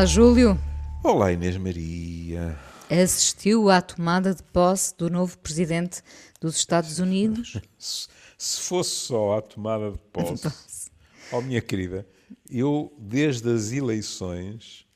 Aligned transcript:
Olá, 0.00 0.06
Júlio. 0.06 0.58
Olá, 1.04 1.30
Inês 1.30 1.58
Maria. 1.58 2.58
Assistiu 2.88 3.68
à 3.68 3.82
tomada 3.82 4.34
de 4.34 4.42
posse 4.42 4.96
do 4.96 5.10
novo 5.10 5.36
presidente 5.36 6.02
dos 6.40 6.56
Estados 6.56 6.98
Unidos? 6.98 7.60
Se, 7.78 8.08
se 8.38 8.62
fosse 8.62 8.92
só 8.92 9.36
a 9.36 9.42
tomada 9.42 9.90
de 9.90 9.98
posse, 10.10 10.90
oh 11.30 11.42
minha 11.42 11.60
querida, 11.60 12.08
eu 12.48 12.90
desde 12.98 13.52
as 13.52 13.72
eleições, 13.72 14.86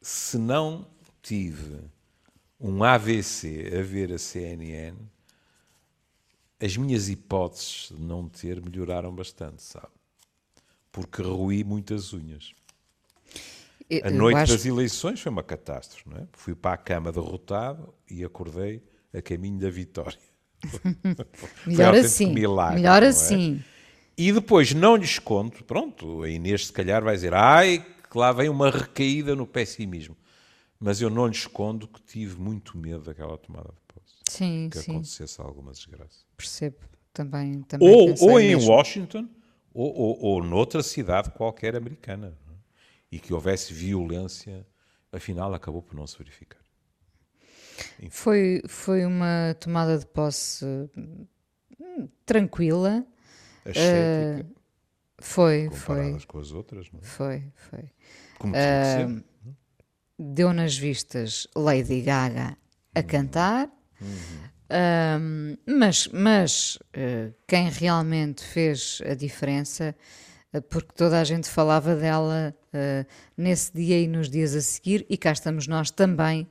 se 0.00 0.38
não 0.38 0.86
tive 1.20 1.80
um 2.60 2.84
AVC 2.84 3.78
a 3.80 3.82
ver 3.82 4.12
a 4.12 4.18
CNN, 4.18 4.96
as 6.60 6.76
minhas 6.76 7.08
hipóteses 7.08 7.88
de 7.90 8.00
não 8.00 8.28
ter 8.28 8.62
melhoraram 8.62 9.12
bastante, 9.12 9.60
sabe? 9.60 9.90
Porque 10.92 11.20
ruí 11.20 11.64
muitas 11.64 12.12
unhas. 12.12 12.54
A 14.04 14.10
noite 14.10 14.36
acho... 14.36 14.52
das 14.52 14.66
eleições 14.66 15.20
foi 15.20 15.32
uma 15.32 15.42
catástrofe, 15.42 16.08
não 16.08 16.18
é? 16.18 16.26
Fui 16.32 16.54
para 16.54 16.74
a 16.74 16.76
cama 16.76 17.10
derrotado 17.10 17.94
e 18.10 18.22
acordei 18.22 18.82
a 19.14 19.22
caminho 19.22 19.58
da 19.58 19.70
vitória. 19.70 20.18
melhor 21.66 21.94
assim. 21.94 22.32
Milagre, 22.32 22.76
melhor 22.76 23.02
é? 23.02 23.06
assim. 23.06 23.62
E 24.16 24.32
depois 24.32 24.74
não 24.74 24.96
lhes 24.96 25.18
conto, 25.18 25.64
pronto, 25.64 26.22
a 26.22 26.28
Inês 26.28 26.66
se 26.66 26.72
calhar 26.72 27.02
vai 27.02 27.14
dizer, 27.14 27.32
ai, 27.32 27.86
que 28.10 28.18
lá 28.18 28.32
vem 28.32 28.48
uma 28.48 28.70
recaída 28.70 29.34
no 29.34 29.46
pessimismo. 29.46 30.16
Mas 30.78 31.00
eu 31.00 31.08
não 31.08 31.26
lhe 31.26 31.34
escondo 31.34 31.88
que 31.88 32.00
tive 32.02 32.38
muito 32.38 32.76
medo 32.76 33.04
daquela 33.04 33.38
tomada 33.38 33.68
de 33.68 33.94
posse. 33.94 34.16
Sim, 34.28 34.68
que 34.70 34.78
sim. 34.78 34.92
acontecesse 34.92 35.40
alguma 35.40 35.72
desgraça. 35.72 36.24
Percebo. 36.36 36.76
Também, 37.12 37.62
também 37.62 37.88
ou, 37.88 38.14
ou 38.20 38.38
em 38.38 38.54
Washington, 38.54 39.28
ou, 39.72 39.92
ou, 39.92 40.20
ou 40.20 40.44
noutra 40.44 40.82
cidade 40.82 41.30
qualquer 41.30 41.74
americana 41.74 42.36
e 43.10 43.18
que 43.18 43.32
houvesse 43.32 43.72
violência, 43.72 44.66
afinal 45.12 45.54
acabou 45.54 45.82
por 45.82 45.94
não 45.94 46.06
se 46.06 46.18
verificar. 46.18 46.60
Foi, 48.10 48.62
foi 48.68 49.04
uma 49.04 49.54
tomada 49.60 49.98
de 49.98 50.06
posse 50.06 50.64
hum, 50.96 52.08
tranquila. 52.24 53.06
Ascética. 53.64 54.46
Uh, 54.48 54.58
foi, 55.20 55.68
comparadas 55.68 56.22
foi. 56.22 56.26
com 56.26 56.38
as 56.38 56.52
outras, 56.52 56.90
não 56.92 57.00
é? 57.00 57.02
Foi, 57.02 57.52
foi. 57.54 57.90
Como. 58.38 58.54
Uh, 58.54 59.24
deu 60.18 60.52
nas 60.52 60.76
vistas 60.76 61.46
Lady 61.54 62.02
Gaga 62.02 62.56
a 62.94 63.00
uhum. 63.00 63.06
cantar. 63.06 63.70
Uhum. 64.00 65.56
mas 65.66 66.06
mas 66.08 66.76
uh, 66.76 67.34
quem 67.48 67.68
realmente 67.68 68.44
fez 68.44 69.00
a 69.04 69.14
diferença 69.14 69.94
porque 70.70 70.92
toda 70.94 71.20
a 71.20 71.24
gente 71.24 71.48
falava 71.48 71.96
dela 71.96 72.54
nesse 73.36 73.72
dia 73.72 74.00
e 74.00 74.06
nos 74.06 74.28
dias 74.28 74.54
a 74.54 74.60
seguir, 74.60 75.06
e 75.08 75.16
cá 75.16 75.32
estamos 75.32 75.66
nós 75.66 75.90
também 75.90 76.46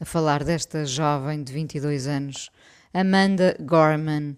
a 0.00 0.04
falar 0.04 0.42
desta 0.42 0.84
jovem 0.84 1.42
de 1.42 1.52
22 1.52 2.06
anos, 2.06 2.50
Amanda 2.92 3.56
Gorman, 3.60 4.36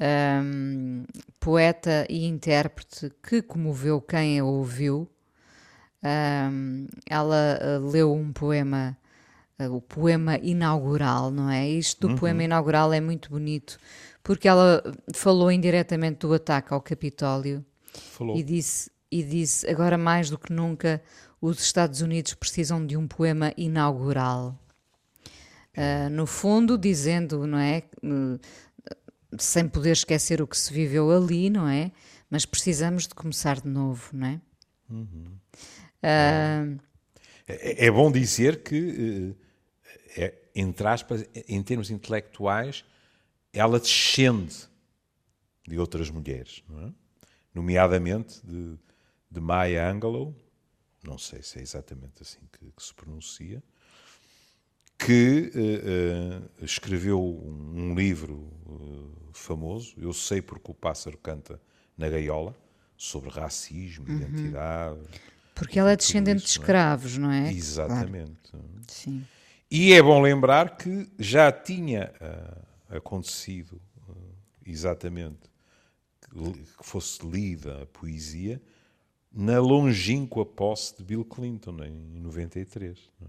um, 0.00 1.04
poeta 1.40 2.06
e 2.10 2.26
intérprete 2.26 3.12
que 3.22 3.40
comoveu 3.40 4.00
quem 4.00 4.38
a 4.40 4.44
ouviu. 4.44 5.08
Um, 6.02 6.86
ela 7.08 7.58
uh, 7.60 7.88
leu 7.88 8.12
um 8.12 8.32
poema, 8.32 8.96
uh, 9.58 9.72
o 9.74 9.80
poema 9.80 10.36
inaugural, 10.38 11.30
não 11.30 11.48
é? 11.48 11.68
Isto 11.68 12.02
do 12.02 12.08
uhum. 12.08 12.18
poema 12.18 12.44
inaugural 12.44 12.92
é 12.92 13.00
muito 13.00 13.30
bonito, 13.30 13.78
porque 14.22 14.46
ela 14.46 14.82
falou 15.14 15.50
indiretamente 15.50 16.18
do 16.18 16.34
ataque 16.34 16.74
ao 16.74 16.80
Capitólio 16.80 17.64
Falou. 17.92 18.36
E 18.36 18.42
disse, 18.42 18.90
e 19.10 19.22
disse: 19.22 19.68
agora 19.68 19.96
mais 19.96 20.30
do 20.30 20.38
que 20.38 20.52
nunca, 20.52 21.02
os 21.40 21.60
Estados 21.60 22.00
Unidos 22.00 22.34
precisam 22.34 22.84
de 22.84 22.96
um 22.96 23.06
poema 23.06 23.52
inaugural. 23.56 24.58
Uh, 25.76 26.08
no 26.10 26.26
fundo, 26.26 26.78
dizendo, 26.78 27.46
não 27.46 27.58
é? 27.58 27.82
Uh, 28.02 28.40
sem 29.38 29.68
poder 29.68 29.92
esquecer 29.92 30.40
o 30.40 30.46
que 30.46 30.56
se 30.56 30.72
viveu 30.72 31.10
ali, 31.10 31.50
não 31.50 31.68
é? 31.68 31.92
Mas 32.30 32.46
precisamos 32.46 33.06
de 33.06 33.14
começar 33.14 33.60
de 33.60 33.68
novo, 33.68 34.08
não 34.12 34.26
é? 34.26 34.40
Uhum. 34.88 35.38
Uh, 36.02 36.80
é, 37.46 37.86
é, 37.86 37.90
bom 37.90 38.10
dizer 38.10 38.62
que, 38.62 39.36
é, 40.16 40.34
entre 40.54 40.86
aspas, 40.86 41.24
em 41.46 41.62
termos 41.62 41.90
intelectuais, 41.90 42.84
ela 43.52 43.78
descende 43.78 44.56
de 45.68 45.78
outras 45.78 46.10
mulheres, 46.10 46.62
não 46.68 46.88
é? 46.88 46.92
nomeadamente 47.56 48.40
de, 48.44 48.78
de 49.30 49.40
Maya 49.40 49.90
Angelou, 49.90 50.34
não 51.02 51.18
sei 51.18 51.42
se 51.42 51.58
é 51.58 51.62
exatamente 51.62 52.22
assim 52.22 52.40
que, 52.52 52.70
que 52.70 52.82
se 52.82 52.94
pronuncia, 52.94 53.62
que 54.98 55.52
uh, 55.54 56.62
uh, 56.62 56.64
escreveu 56.64 57.22
um, 57.22 57.90
um 57.90 57.94
livro 57.94 58.50
uh, 58.66 59.30
famoso, 59.32 59.94
Eu 59.98 60.12
Sei 60.12 60.40
Porque 60.40 60.70
o 60.70 60.74
Pássaro 60.74 61.18
Canta 61.18 61.60
na 61.96 62.08
Gaiola, 62.08 62.56
sobre 62.96 63.28
racismo, 63.30 64.06
uhum. 64.08 64.16
identidade. 64.16 65.00
Porque 65.54 65.78
ela 65.78 65.92
é 65.92 65.96
descendente 65.96 66.44
isso, 66.44 66.46
de 66.46 66.60
escravos, 66.60 67.18
não 67.18 67.30
é? 67.30 67.40
Não 67.42 67.46
é? 67.48 67.52
Exatamente. 67.52 68.50
Claro. 68.50 68.66
Sim. 68.88 69.26
E 69.70 69.92
é 69.92 70.02
bom 70.02 70.20
lembrar 70.20 70.76
que 70.76 71.10
já 71.18 71.50
tinha 71.50 72.12
acontecido 72.88 73.80
exatamente 74.64 75.50
que 76.30 76.86
fosse 76.86 77.26
lida 77.26 77.82
a 77.82 77.86
poesia 77.86 78.60
na 79.36 79.60
longínqua 79.60 80.46
posse 80.46 80.96
de 80.96 81.04
Bill 81.04 81.22
Clinton, 81.22 81.84
em 81.84 82.18
93. 82.20 82.98
É? 83.20 83.26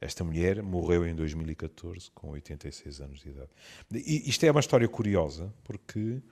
Esta 0.00 0.22
mulher 0.22 0.62
morreu 0.62 1.04
em 1.04 1.16
2014, 1.16 2.12
com 2.12 2.30
86 2.30 3.00
anos 3.00 3.20
de 3.20 3.30
idade. 3.30 3.50
E 3.92 4.30
isto 4.30 4.44
é 4.46 4.50
uma 4.52 4.60
história 4.60 4.88
curiosa, 4.88 5.52
porque 5.64 6.22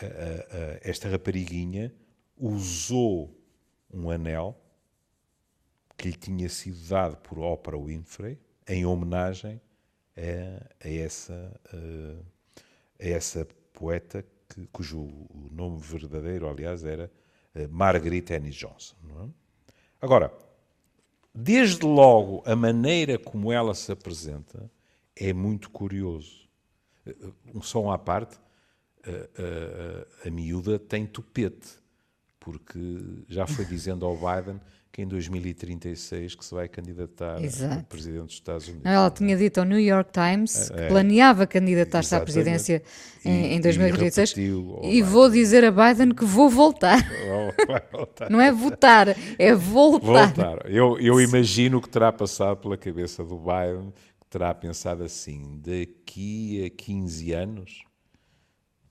a, 0.00 0.06
a, 0.06 0.08
a, 0.08 0.78
esta 0.82 1.06
rapariguinha 1.10 1.92
usou 2.34 3.38
um 3.92 4.08
anel 4.08 4.58
que 5.98 6.08
lhe 6.08 6.16
tinha 6.16 6.48
sido 6.48 6.78
dado 6.88 7.18
por 7.18 7.38
Oprah 7.38 7.76
Winfrey 7.76 8.38
em 8.66 8.86
homenagem 8.86 9.60
a, 10.16 10.88
essa, 10.88 11.60
a 12.98 13.06
essa 13.06 13.46
poeta 13.74 14.24
que, 14.48 14.66
cujo 14.68 15.26
nome 15.50 15.78
verdadeiro, 15.78 16.48
aliás, 16.48 16.84
era 16.84 17.10
Margaret 17.70 18.24
Annie 18.30 18.50
Johnson. 18.50 18.96
É? 19.08 19.28
Agora, 20.00 20.32
desde 21.34 21.84
logo, 21.84 22.42
a 22.46 22.54
maneira 22.54 23.18
como 23.18 23.52
ela 23.52 23.74
se 23.74 23.90
apresenta 23.92 24.70
é 25.16 25.32
muito 25.32 25.70
curioso. 25.70 26.48
Uh, 27.06 27.34
um 27.54 27.62
som 27.62 27.90
à 27.90 27.98
parte, 27.98 28.36
uh, 28.36 30.26
a 30.26 30.30
miúda 30.30 30.78
tem 30.78 31.06
tupete, 31.06 31.68
porque 32.38 32.78
já 33.28 33.46
foi 33.46 33.64
dizendo 33.64 34.06
ao 34.06 34.16
Biden 34.16 34.60
que 34.92 35.02
em 35.02 35.06
2036 35.06 36.34
que 36.34 36.44
se 36.44 36.52
vai 36.52 36.68
candidatar 36.68 37.42
Exato. 37.42 37.80
a 37.80 37.82
presidente 37.84 38.24
dos 38.24 38.34
Estados 38.34 38.66
Unidos. 38.66 38.84
Não, 38.84 38.90
ela 38.90 39.10
tinha 39.10 39.36
dito 39.36 39.58
ao 39.58 39.64
New 39.64 39.78
York 39.78 40.10
Times 40.12 40.70
é, 40.70 40.74
que 40.74 40.88
planeava 40.88 41.46
candidatar-se 41.46 42.14
à 42.14 42.20
presidência 42.20 42.82
em, 43.24 43.54
em 43.54 43.60
2036 43.60 44.36
e, 44.36 44.98
e 44.98 45.02
vou 45.02 45.30
dizer 45.30 45.64
a 45.64 45.70
Biden 45.70 46.12
que 46.12 46.24
vou 46.24 46.48
voltar. 46.50 46.98
voltar. 47.92 48.30
Não 48.30 48.40
é 48.40 48.50
votar, 48.50 49.16
é 49.38 49.54
voltar. 49.54 50.34
voltar. 50.34 50.70
Eu, 50.70 50.98
eu 50.98 51.20
imagino 51.20 51.80
que 51.80 51.88
terá 51.88 52.12
passado 52.12 52.56
pela 52.56 52.76
cabeça 52.76 53.22
do 53.22 53.38
Biden, 53.38 53.92
que 54.20 54.26
terá 54.28 54.52
pensado 54.52 55.04
assim, 55.04 55.60
daqui 55.62 56.64
a 56.66 56.70
15 56.70 57.32
anos 57.32 57.84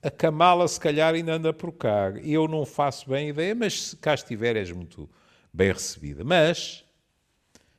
a 0.02 0.10
Kamala 0.10 0.66
se 0.66 0.80
calhar 0.80 1.14
ainda 1.14 1.34
anda 1.34 1.52
por 1.52 1.74
cá. 1.74 2.12
Eu 2.24 2.48
não 2.48 2.66
faço 2.66 3.10
bem 3.10 3.30
ideia, 3.30 3.54
mas 3.54 3.90
se 3.90 3.98
cá 3.98 4.14
estiver 4.14 4.56
és 4.56 4.72
muito 4.72 5.10
bem 5.54 5.72
recebida. 5.72 6.24
Mas, 6.24 6.86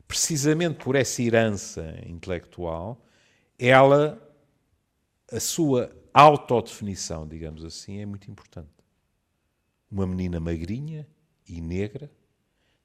precisamente 0.07 0.83
por 0.83 0.97
essa 0.97 1.23
herança 1.23 1.99
intelectual, 2.07 3.01
ela, 3.59 4.21
a 5.31 5.41
sua 5.41 5.95
autodefinição, 6.13 7.27
digamos 7.27 7.65
assim, 7.65 8.01
é 8.01 8.07
muito 8.07 8.31
importante. 8.31 8.69
Uma 9.91 10.07
menina 10.07 10.41
magrinha 10.41 11.07
e 11.47 11.61
negra, 11.61 12.11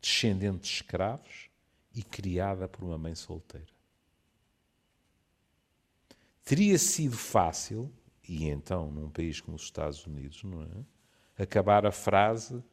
descendente 0.02 0.60
de 0.60 0.68
escravos 0.68 1.50
e 1.94 2.04
criada 2.04 2.68
por 2.68 2.84
uma 2.84 2.98
mãe 2.98 3.16
solteira. 3.16 3.74
Teria 6.44 6.78
sido 6.78 7.18
fácil, 7.18 7.92
e 8.28 8.48
então 8.48 8.92
num 8.92 9.10
país 9.10 9.42
como 9.42 9.56
os 9.56 9.64
Estados 9.64 10.06
Unidos, 10.06 10.44
não 10.44 10.62
é? 10.64 11.44
Acabar 11.44 11.86
a 11.86 11.92
frase 11.92 12.64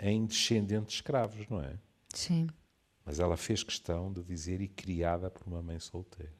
em 0.00 0.26
descendentes 0.26 0.96
escravos, 0.96 1.46
não 1.48 1.62
é? 1.62 1.78
Sim. 2.14 2.48
Mas 3.04 3.18
ela 3.18 3.36
fez 3.36 3.62
questão 3.62 4.12
de 4.12 4.22
dizer 4.22 4.60
e 4.60 4.68
criada 4.68 5.30
por 5.30 5.46
uma 5.46 5.62
mãe 5.62 5.78
solteira. 5.78 6.32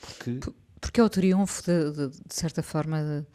Porque, 0.00 0.40
porque 0.80 1.00
é 1.00 1.04
o 1.04 1.08
triunfo, 1.08 1.62
de, 1.62 1.92
de, 1.92 2.08
de 2.08 2.34
certa 2.34 2.62
forma, 2.62 3.02
de, 3.02 3.26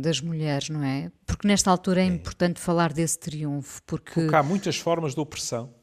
das 0.00 0.20
mulheres, 0.20 0.68
não 0.68 0.82
é? 0.84 1.10
Porque 1.26 1.48
nesta 1.48 1.70
altura 1.70 2.02
é, 2.02 2.04
é. 2.04 2.06
importante 2.06 2.60
falar 2.60 2.92
desse 2.92 3.18
triunfo, 3.18 3.82
porque... 3.84 4.20
porque 4.20 4.36
há 4.36 4.42
muitas 4.42 4.76
formas 4.76 5.14
de 5.14 5.20
opressão. 5.20 5.74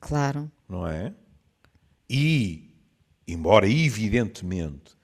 Claro. 0.00 0.50
Não 0.68 0.86
é? 0.86 1.14
E, 2.08 2.74
embora 3.26 3.68
evidentemente 3.68 4.96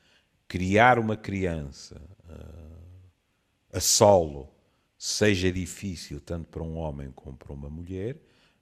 criar 0.48 0.98
uma 0.98 1.16
criança 1.16 2.00
uh, 2.28 3.76
a 3.76 3.80
solo 3.80 4.51
seja 5.04 5.50
difícil 5.50 6.20
tanto 6.20 6.46
para 6.48 6.62
um 6.62 6.76
homem 6.76 7.10
como 7.10 7.36
para 7.36 7.52
uma 7.52 7.68
mulher, 7.68 8.16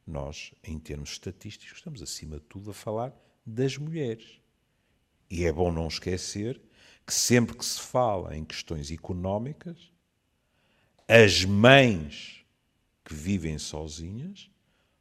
nós, 0.06 0.54
em 0.64 0.78
termos 0.78 1.10
estatísticos, 1.10 1.76
estamos 1.76 2.00
acima 2.00 2.36
de 2.36 2.44
tudo 2.44 2.70
a 2.70 2.72
falar 2.72 3.14
das 3.44 3.76
mulheres. 3.76 4.40
E 5.30 5.44
é 5.44 5.52
bom 5.52 5.70
não 5.70 5.86
esquecer 5.86 6.58
que 7.06 7.12
sempre 7.12 7.54
que 7.54 7.62
se 7.62 7.78
fala 7.78 8.34
em 8.34 8.42
questões 8.42 8.90
económicas, 8.90 9.92
as 11.06 11.44
mães 11.44 12.42
que 13.04 13.12
vivem 13.12 13.58
sozinhas, 13.58 14.50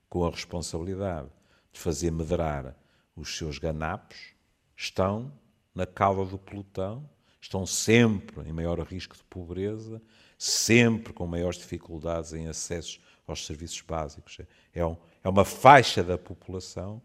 com 0.10 0.26
a 0.26 0.32
responsabilidade 0.32 1.30
de 1.72 1.80
fazer 1.80 2.12
medrar 2.12 2.76
os 3.16 3.38
seus 3.38 3.58
ganapos, 3.58 4.34
estão 4.76 5.32
na 5.74 5.86
cauda 5.86 6.30
do 6.30 6.38
pelotão, 6.38 7.10
estão 7.40 7.66
sempre 7.66 8.42
em 8.50 8.52
maior 8.52 8.78
risco 8.82 9.16
de 9.16 9.24
pobreza, 9.24 10.02
sempre 10.40 11.12
com 11.12 11.28
maiores 11.28 11.60
dificuldades 11.60 12.32
em 12.32 12.48
acesso 12.48 12.98
aos 13.28 13.46
serviços 13.46 13.82
básicos. 13.82 14.38
É, 14.74 14.86
um, 14.86 14.96
é 15.22 15.28
uma 15.28 15.44
faixa 15.44 16.02
da 16.02 16.18
população 16.18 17.02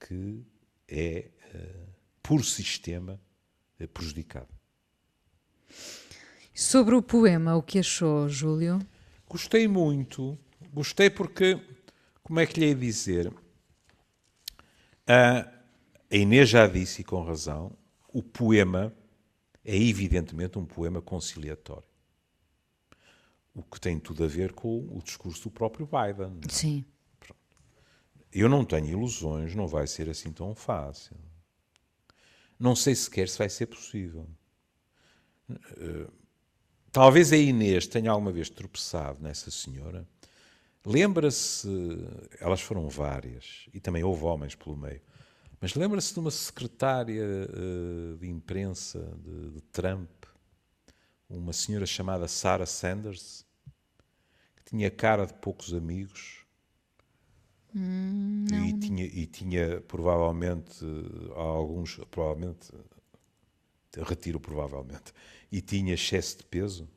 que 0.00 0.42
é, 0.88 1.28
uh, 1.54 1.88
por 2.22 2.42
sistema, 2.42 3.20
é 3.78 3.86
prejudicada. 3.86 4.48
Sobre 6.54 6.94
o 6.94 7.02
poema, 7.02 7.54
o 7.56 7.62
que 7.62 7.78
achou, 7.78 8.26
Júlio? 8.26 8.80
Gostei 9.28 9.68
muito. 9.68 10.38
Gostei 10.72 11.10
porque, 11.10 11.60
como 12.22 12.40
é 12.40 12.46
que 12.46 12.58
lhe 12.58 12.68
ia 12.68 12.74
dizer? 12.74 13.30
A 15.06 15.46
Inês 16.10 16.48
já 16.48 16.66
disse, 16.66 17.02
e 17.02 17.04
com 17.04 17.22
razão, 17.22 17.76
o 18.08 18.22
poema 18.22 18.94
é 19.62 19.76
evidentemente 19.76 20.58
um 20.58 20.64
poema 20.64 21.02
conciliatório. 21.02 21.95
O 23.56 23.62
que 23.62 23.80
tem 23.80 23.98
tudo 23.98 24.22
a 24.22 24.26
ver 24.26 24.52
com 24.52 24.86
o 24.90 25.02
discurso 25.02 25.44
do 25.44 25.50
próprio 25.50 25.86
Biden. 25.86 26.40
Sim. 26.48 26.84
Eu 28.30 28.48
não 28.50 28.64
tenho 28.64 28.86
ilusões, 28.86 29.54
não 29.54 29.66
vai 29.66 29.86
ser 29.86 30.10
assim 30.10 30.30
tão 30.30 30.54
fácil. 30.54 31.16
Não 32.58 32.76
sei 32.76 32.94
sequer 32.94 33.28
se 33.28 33.38
vai 33.38 33.48
ser 33.48 33.66
possível. 33.66 34.28
Eh, 35.50 36.06
talvez 36.92 37.32
a 37.32 37.36
Inês 37.36 37.86
tenha 37.86 38.10
alguma 38.10 38.30
vez 38.30 38.50
tropeçado 38.50 39.22
nessa 39.22 39.50
senhora. 39.50 40.06
Lembra-se, 40.84 41.68
elas 42.38 42.60
foram 42.60 42.88
várias, 42.88 43.68
e 43.74 43.80
também 43.80 44.04
houve 44.04 44.22
homens 44.24 44.54
pelo 44.54 44.76
meio, 44.76 45.00
mas 45.60 45.74
lembra-se 45.74 46.12
de 46.12 46.20
uma 46.20 46.30
secretária 46.30 47.24
uh, 47.24 48.16
de 48.18 48.28
imprensa 48.28 49.00
de, 49.18 49.50
de, 49.50 49.60
Trump, 49.72 50.08
uma 51.28 51.52
senhora 51.52 51.86
chamada 51.86 52.28
Sarah 52.28 52.66
Sanders, 52.66 53.44
que 54.56 54.64
tinha 54.64 54.90
cara 54.90 55.26
de 55.26 55.34
poucos 55.34 55.74
amigos 55.74 56.44
hum, 57.74 58.44
e, 58.50 58.72
tinha, 58.74 59.04
e 59.04 59.26
tinha 59.26 59.80
provavelmente 59.82 60.84
alguns, 61.34 61.96
provavelmente, 62.10 62.72
retiro 63.96 64.38
provavelmente, 64.38 65.12
e 65.50 65.60
tinha 65.60 65.94
excesso 65.94 66.38
de 66.38 66.44
peso? 66.44 66.88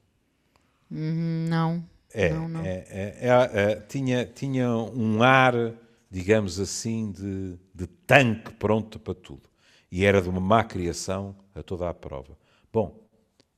Hum, 0.92 1.48
não. 1.50 1.88
É, 2.12 2.30
não, 2.34 2.48
não. 2.50 2.66
É, 2.66 2.86
é, 2.90 3.18
é, 3.22 3.62
é 3.62 3.76
tinha, 3.82 4.26
tinha 4.26 4.70
um 4.70 5.22
ar 5.22 5.54
digamos 6.10 6.60
assim, 6.60 7.12
de, 7.12 7.58
de 7.74 7.88
tanque 7.88 8.54
pronto 8.54 9.00
para 9.00 9.14
tudo. 9.14 9.48
E 9.92 10.06
era 10.06 10.22
de 10.22 10.30
uma 10.30 10.40
má 10.40 10.64
criação 10.64 11.36
a 11.54 11.62
toda 11.62 11.90
a 11.90 11.94
prova. 11.94 12.38
Bom, 12.72 13.09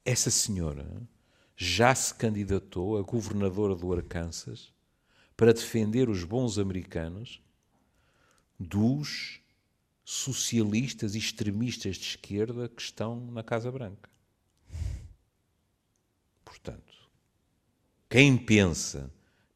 essa 0.04 0.32
senhora 0.32 0.88
já 1.56 1.94
se 1.94 2.14
candidatou 2.14 2.98
a 2.98 3.02
governadora 3.02 3.76
do 3.76 3.94
Arkansas 3.94 4.74
para 5.38 5.54
defender 5.54 6.10
os 6.10 6.24
bons 6.24 6.58
americanos 6.58 7.42
dos 8.60 9.40
socialistas 10.04 11.16
e 11.16 11.20
extremistas 11.20 11.98
de 11.98 12.06
esquerda 12.06 12.68
que 12.68 12.82
estão 12.82 13.20
na 13.32 13.44
Casa 13.44 13.72
Branca. 13.72 14.10
Portanto, 16.44 16.94
quem 18.10 18.38
pensa 18.38 19.12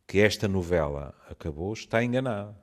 que 0.07 0.19
esta 0.19 0.47
novela 0.47 1.13
acabou 1.29 1.73
está 1.73 2.03
enganado. 2.03 2.55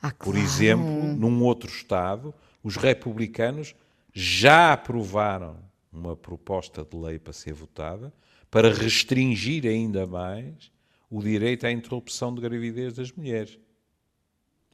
Ah, 0.00 0.10
claro. 0.10 0.16
Por 0.18 0.36
exemplo, 0.36 1.02
num 1.14 1.42
outro 1.42 1.68
Estado, 1.68 2.32
os 2.62 2.76
republicanos 2.76 3.74
já 4.12 4.72
aprovaram 4.72 5.58
uma 5.96 6.16
proposta 6.16 6.84
de 6.84 6.96
lei 6.96 7.18
para 7.18 7.32
ser 7.32 7.52
votada 7.52 8.12
para 8.54 8.72
restringir 8.72 9.66
ainda 9.66 10.06
mais 10.06 10.70
o 11.10 11.20
direito 11.20 11.66
à 11.66 11.72
interrupção 11.72 12.32
de 12.32 12.40
gravidez 12.40 12.94
das 12.94 13.10
mulheres. 13.10 13.58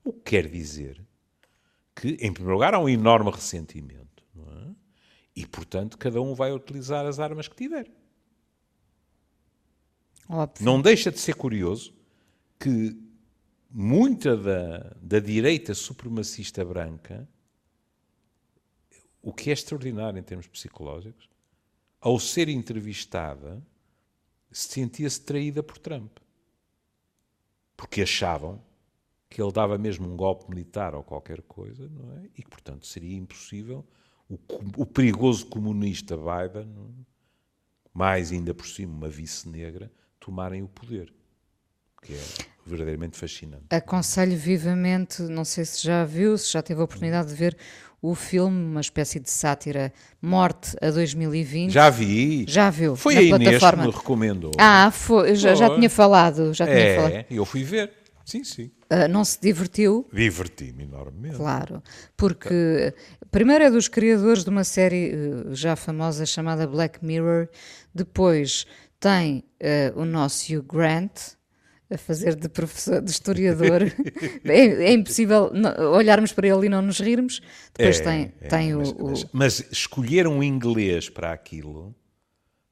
O 0.05 0.13
que 0.13 0.21
quer 0.33 0.51
dizer 0.51 1.03
que, 1.95 2.11
em 2.21 2.31
primeiro 2.31 2.53
lugar, 2.53 2.75
há 2.75 2.79
um 2.79 2.89
enorme 2.89 3.31
ressentimento. 3.31 4.23
É? 4.37 4.71
E, 5.35 5.47
portanto, 5.47 5.97
cada 5.97 6.21
um 6.21 6.35
vai 6.35 6.53
utilizar 6.53 7.07
as 7.07 7.19
armas 7.19 7.49
que 7.49 7.57
tiver. 7.57 7.91
Óbvio. 10.29 10.63
Não 10.63 10.83
deixa 10.83 11.11
de 11.11 11.19
ser 11.19 11.35
curioso 11.35 11.95
que 12.59 12.95
muita 13.71 14.37
da, 14.37 14.95
da 15.01 15.19
direita 15.19 15.73
supremacista 15.73 16.63
branca, 16.67 17.27
o 19.23 19.33
que 19.33 19.51
é 19.51 19.53
extraordinário 19.53 20.19
em 20.19 20.23
termos 20.23 20.47
psicológicos, 20.47 21.29
ao 22.01 22.19
ser 22.19 22.49
entrevistada, 22.49 23.63
sentia-se 24.51 25.21
traída 25.21 25.63
por 25.63 25.79
Trump. 25.79 26.19
Porque 27.77 28.03
achavam 28.03 28.63
que 29.29 29.41
ele 29.41 29.53
dava 29.53 29.79
mesmo 29.79 30.09
um 30.09 30.17
golpe 30.17 30.49
militar 30.49 30.95
ou 30.95 31.05
qualquer 31.05 31.43
coisa, 31.43 31.89
não 31.89 32.17
é? 32.19 32.25
E 32.37 32.43
que, 32.43 32.49
portanto, 32.49 32.87
seria 32.87 33.17
impossível 33.17 33.87
o, 34.29 34.39
o 34.77 34.87
perigoso 34.87 35.47
comunista 35.47 36.17
Biden, 36.17 36.69
mais 37.93 38.33
ainda 38.33 38.55
por 38.55 38.67
cima 38.67 38.93
uma 38.93 39.09
vice 39.09 39.49
negra, 39.49 39.93
tomarem 40.19 40.63
o 40.63 40.69
poder. 40.69 41.13
Que 42.03 42.15
é 42.15 42.21
verdadeiramente 42.67 43.17
fascinante. 43.17 43.65
Aconselho 43.71 44.37
vivamente, 44.37 45.23
não 45.23 45.45
sei 45.45 45.65
se 45.65 45.85
já 45.85 46.05
viu, 46.05 46.37
se 46.39 46.53
já 46.53 46.63
teve 46.63 46.81
a 46.81 46.85
oportunidade 46.85 47.29
de 47.29 47.35
ver 47.35 47.57
o 48.03 48.15
filme, 48.15 48.65
uma 48.65 48.81
espécie 48.81 49.21
de 49.21 49.31
sátira 49.31 49.93
Morte 50.23 50.75
a 50.81 50.91
2020. 50.91 51.71
Já 51.71 51.91
vi. 51.91 52.47
Já 52.49 52.71
viu? 52.71 52.97
Foi 52.97 53.15
na 53.15 53.21
a 53.21 53.23
Inês 53.25 53.59
plataforma. 53.59 53.83
que 53.83 53.89
me 53.89 53.95
recomendou. 53.95 54.51
Ah, 54.59 54.91
foi, 54.91 55.35
já, 55.35 55.55
já 55.55 55.75
tinha 55.75 55.91
falado. 55.91 56.55
Já 56.55 56.65
tinha 56.65 56.79
é, 56.79 56.97
falado. 56.97 57.25
eu 57.31 57.45
fui 57.45 57.63
ver. 57.63 57.93
Sim, 58.25 58.45
sim. 58.45 58.71
Uh, 58.93 59.09
não 59.09 59.25
se 59.25 59.41
divertiu? 59.41 60.07
Diverti-me 60.13 60.85
enormemente. 60.85 61.37
Claro, 61.37 61.83
porque 62.17 62.95
primeiro 63.31 63.65
é 63.65 63.71
dos 63.71 63.89
criadores 63.89 64.45
de 64.45 64.51
uma 64.51 64.65
série 64.65 65.15
uh, 65.15 65.55
já 65.55 65.77
famosa 65.77 66.25
chamada 66.25 66.67
Black 66.67 67.05
Mirror, 67.05 67.49
depois 67.95 68.67
tem 68.99 69.45
uh, 69.61 70.01
o 70.01 70.05
nosso 70.05 70.53
Hugh 70.53 70.63
Grant, 70.63 71.35
a 71.91 71.99
fazer 71.99 72.37
de 72.37 72.49
professor, 72.49 73.03
de 73.03 73.11
historiador. 73.11 73.83
é, 74.45 74.61
é, 74.61 74.93
impossível 74.93 75.51
olharmos 75.93 76.33
para 76.33 76.47
ele 76.47 76.67
e 76.67 76.69
não 76.69 76.81
nos 76.81 77.01
rirmos. 77.01 77.43
Depois 77.77 78.01
é, 78.01 78.03
tem, 78.03 78.33
é, 78.41 78.49
tem 78.49 78.75
mas, 78.75 78.91
o, 78.91 79.05
mas, 79.05 79.27
mas, 79.33 79.67
escolher 79.73 80.27
um 80.27 80.43
inglês 80.43 81.09
para 81.09 81.33
aquilo 81.33 81.95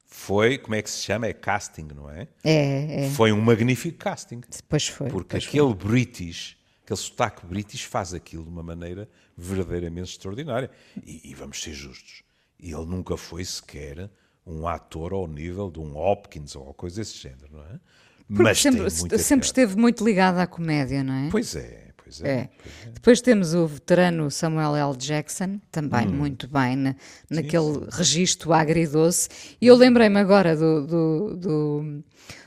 foi, 0.07 0.59
como 0.59 0.75
é 0.75 0.83
que 0.83 0.91
se 0.91 1.03
chama? 1.03 1.27
É 1.27 1.33
casting, 1.33 1.89
não 1.95 2.11
é? 2.11 2.29
É, 2.45 3.05
é. 3.05 3.11
Foi 3.11 3.33
um 3.33 3.41
magnífico 3.41 3.99
casting. 3.99 4.41
Depois 4.49 4.87
foi. 4.89 5.09
Porque 5.09 5.37
depois 5.37 5.49
aquele 5.49 5.67
foi. 5.67 5.75
British, 5.75 6.57
aquele 6.85 6.99
sotaque 6.99 7.47
British 7.47 7.83
faz 7.83 8.15
aquilo 8.15 8.45
de 8.45 8.51
uma 8.51 8.63
maneira 8.63 9.09
verdadeiramente 9.37 10.11
extraordinária. 10.11 10.71
E, 11.05 11.31
e 11.31 11.35
vamos 11.35 11.61
ser 11.61 11.73
justos, 11.73 12.23
ele 12.59 12.87
nunca 12.87 13.17
foi 13.17 13.45
sequer 13.45 14.11
um 14.47 14.67
ator 14.67 15.13
ao 15.13 15.27
nível 15.27 15.71
de 15.71 15.79
um 15.79 15.97
Hopkins 15.97 16.57
ou 16.57 16.73
coisa 16.73 16.97
desse 16.97 17.19
género, 17.19 17.49
não 17.53 17.63
é? 17.65 17.79
Porque 18.28 18.42
mas 18.42 18.61
sempre, 18.61 18.90
sempre 18.90 19.47
esteve 19.47 19.76
muito 19.76 20.04
ligado 20.04 20.38
à 20.38 20.47
comédia, 20.47 21.02
não 21.02 21.14
é? 21.14 21.28
Pois 21.30 21.56
é. 21.56 21.88
Pois 22.08 22.23
é, 22.23 22.28
é. 22.28 22.50
Pois 22.62 22.87
é. 22.87 22.90
Depois 22.90 23.20
temos 23.20 23.54
o 23.54 23.66
veterano 23.66 24.30
Samuel 24.30 24.76
L. 24.76 24.97
Jackson, 24.97 25.61
também 25.70 26.08
hum. 26.08 26.12
muito 26.12 26.49
bem 26.49 26.75
na, 26.75 26.94
naquele 27.28 27.75
sim, 27.75 27.80
sim. 27.80 27.99
registro 27.99 28.52
agridoce. 28.52 29.28
E 29.61 29.66
eu 29.66 29.76
lembrei-me 29.76 30.18
agora 30.18 30.56
do, 30.56 30.87
do, 30.87 31.37
do, 31.37 32.04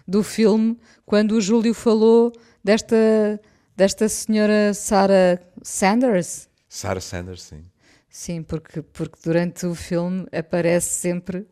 do, 0.08 0.24
filme, 0.24 0.80
quando 1.06 1.34
o 1.34 1.42
Júlio 1.42 1.76
falou 1.76 2.32
desta, 2.64 3.40
desta 3.76 4.10
senhora 4.10 4.74
Sarah 4.74 5.40
Sanders. 5.62 6.50
Sarah 6.68 7.02
Sanders, 7.02 7.44
sim. 7.44 7.64
Sim, 8.10 8.44
porque, 8.44 8.82
porque 8.82 9.20
durante 9.24 9.66
o 9.66 9.76
filme 9.76 10.26
aparece 10.32 11.00
sempre 11.00 11.48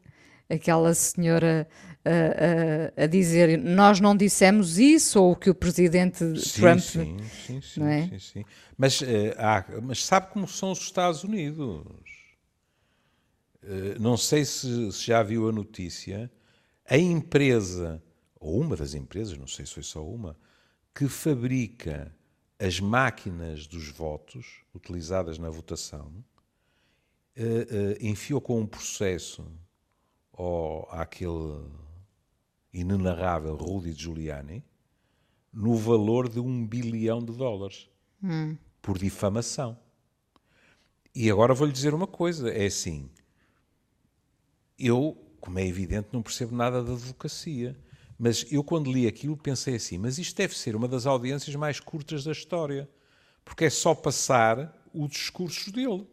aquela 0.50 0.94
senhora 0.96 1.68
a, 2.10 3.02
a, 3.02 3.04
a, 3.04 3.08
dizer 3.08 3.58
nós 3.58 4.00
não 4.00 4.16
dissemos 4.16 4.80
isso 4.80 5.22
ou 5.22 5.36
que 5.36 5.50
o 5.50 5.56
presidente 5.56 6.40
sim, 6.40 6.62
Trump. 6.62 6.80
Sim, 6.80 7.18
sim, 7.46 7.62
sim, 7.62 7.84
é? 7.84 8.08
sim, 8.08 8.20
sim. 8.20 8.46
Mas, 8.76 9.02
uh, 9.02 9.06
há, 9.38 9.66
mas 9.84 10.04
sabe 10.04 10.32
como 10.32 10.48
são 10.48 10.72
os 10.72 10.80
Estados 10.80 11.24
Unidos? 11.24 11.86
Uh, 13.64 14.00
não 14.00 14.18
sei 14.18 14.44
se, 14.44 14.92
se, 14.92 15.06
já 15.06 15.22
viu 15.22 15.48
a 15.48 15.52
notícia. 15.52 16.32
A 16.86 16.98
empresa, 16.98 18.02
ou 18.40 18.60
uma 18.60 18.76
das 18.76 18.96
empresas, 18.96 19.38
não 19.38 19.48
sei 19.48 19.66
se 19.66 19.76
foi 19.76 19.84
só 19.84 20.04
uma, 20.04 20.36
que 20.96 21.08
fabrica 21.08 22.12
as 22.58 22.80
máquinas 22.80 23.68
dos 23.68 23.90
votos 23.90 24.64
utilizadas 24.74 25.38
na 25.38 25.50
votação, 25.52 26.12
uh, 27.38 27.98
enfiou 28.02 28.42
com 28.42 28.60
um 28.60 28.66
processo 28.66 29.46
ao, 30.34 30.90
àquele 30.92 31.62
inenarrável 32.74 33.56
Rudy 33.56 33.94
Giuliani 33.94 34.64
no 35.52 35.76
valor 35.76 36.30
de 36.30 36.40
um 36.40 36.66
bilhão 36.66 37.20
de 37.20 37.34
dólares 37.34 37.90
hum. 38.24 38.56
por 38.82 38.98
difamação. 38.98 39.78
E 41.14 41.30
agora 41.30 41.54
vou-lhe 41.54 41.74
dizer 41.74 41.94
uma 41.94 42.08
coisa: 42.08 42.50
é 42.50 42.66
assim, 42.66 43.10
eu, 44.78 45.18
como 45.42 45.60
é 45.60 45.66
evidente, 45.66 46.10
não 46.12 46.22
percebo 46.22 46.56
nada 46.56 46.84
da 46.84 46.94
advocacia. 46.94 47.78
Mas 48.18 48.46
eu, 48.52 48.64
quando 48.64 48.92
li 48.92 49.08
aquilo, 49.08 49.36
pensei 49.38 49.76
assim: 49.76 49.98
mas 49.98 50.18
isto 50.18 50.36
deve 50.38 50.58
ser 50.58 50.76
uma 50.76 50.88
das 50.88 51.06
audiências 51.06 51.56
mais 51.56 51.80
curtas 51.80 52.24
da 52.24 52.32
história, 52.32 52.90
porque 53.44 53.66
é 53.66 53.70
só 53.70 53.96
passar 53.96 54.76
os 54.94 55.10
discursos 55.10 55.72
dele 55.72 56.06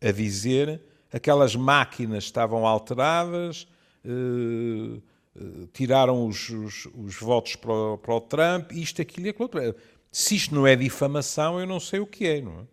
a 0.00 0.10
dizer 0.10 0.82
aquelas 1.12 1.54
máquinas 1.54 2.24
estavam 2.24 2.66
alteradas, 2.66 3.68
uh, 4.04 5.02
tiraram 5.72 6.26
os, 6.26 6.48
os, 6.50 6.86
os, 6.94 7.16
votos 7.16 7.56
para 7.56 7.72
o, 7.72 7.98
para 7.98 8.14
o, 8.14 8.20
Trump, 8.20 8.72
isto, 8.72 9.00
aquilo 9.00 9.26
e 9.26 9.30
aquilo 9.30 9.44
outro. 9.44 9.74
Se 10.10 10.36
isto 10.36 10.54
não 10.54 10.66
é 10.66 10.76
difamação, 10.76 11.58
eu 11.58 11.66
não 11.66 11.80
sei 11.80 12.00
o 12.00 12.06
que 12.06 12.26
é. 12.26 12.38
É? 12.38 12.66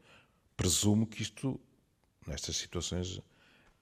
Presumo 0.58 1.08
que 1.08 1.22
isto, 1.22 1.60
nestas 2.28 2.58
situações, 2.58 3.22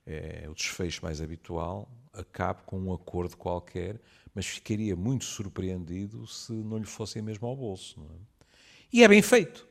é 0.06 0.48
o 0.50 0.54
desfecho 0.54 1.04
mais 1.04 1.20
habitual, 1.22 1.92
acabe 2.14 2.62
com 2.66 2.80
um 2.80 2.94
acordo 2.94 3.36
qualquer, 3.36 4.00
mas 4.34 4.46
ficaria 4.46 4.96
muito 4.96 5.26
surpreendido 5.26 6.28
se 6.28 6.52
não 6.52 6.78
lhe 6.78 6.86
fossem 6.86 7.22
mesmo 7.22 7.48
ao 7.48 7.56
bolso. 7.56 8.00
É? 8.00 8.46
E 8.94 9.04
é 9.04 9.08
bem 9.08 9.22
feito. 9.22 9.68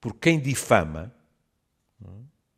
Porque 0.00 0.18
quem 0.18 0.40
difama 0.40 1.14
é? 2.04 2.08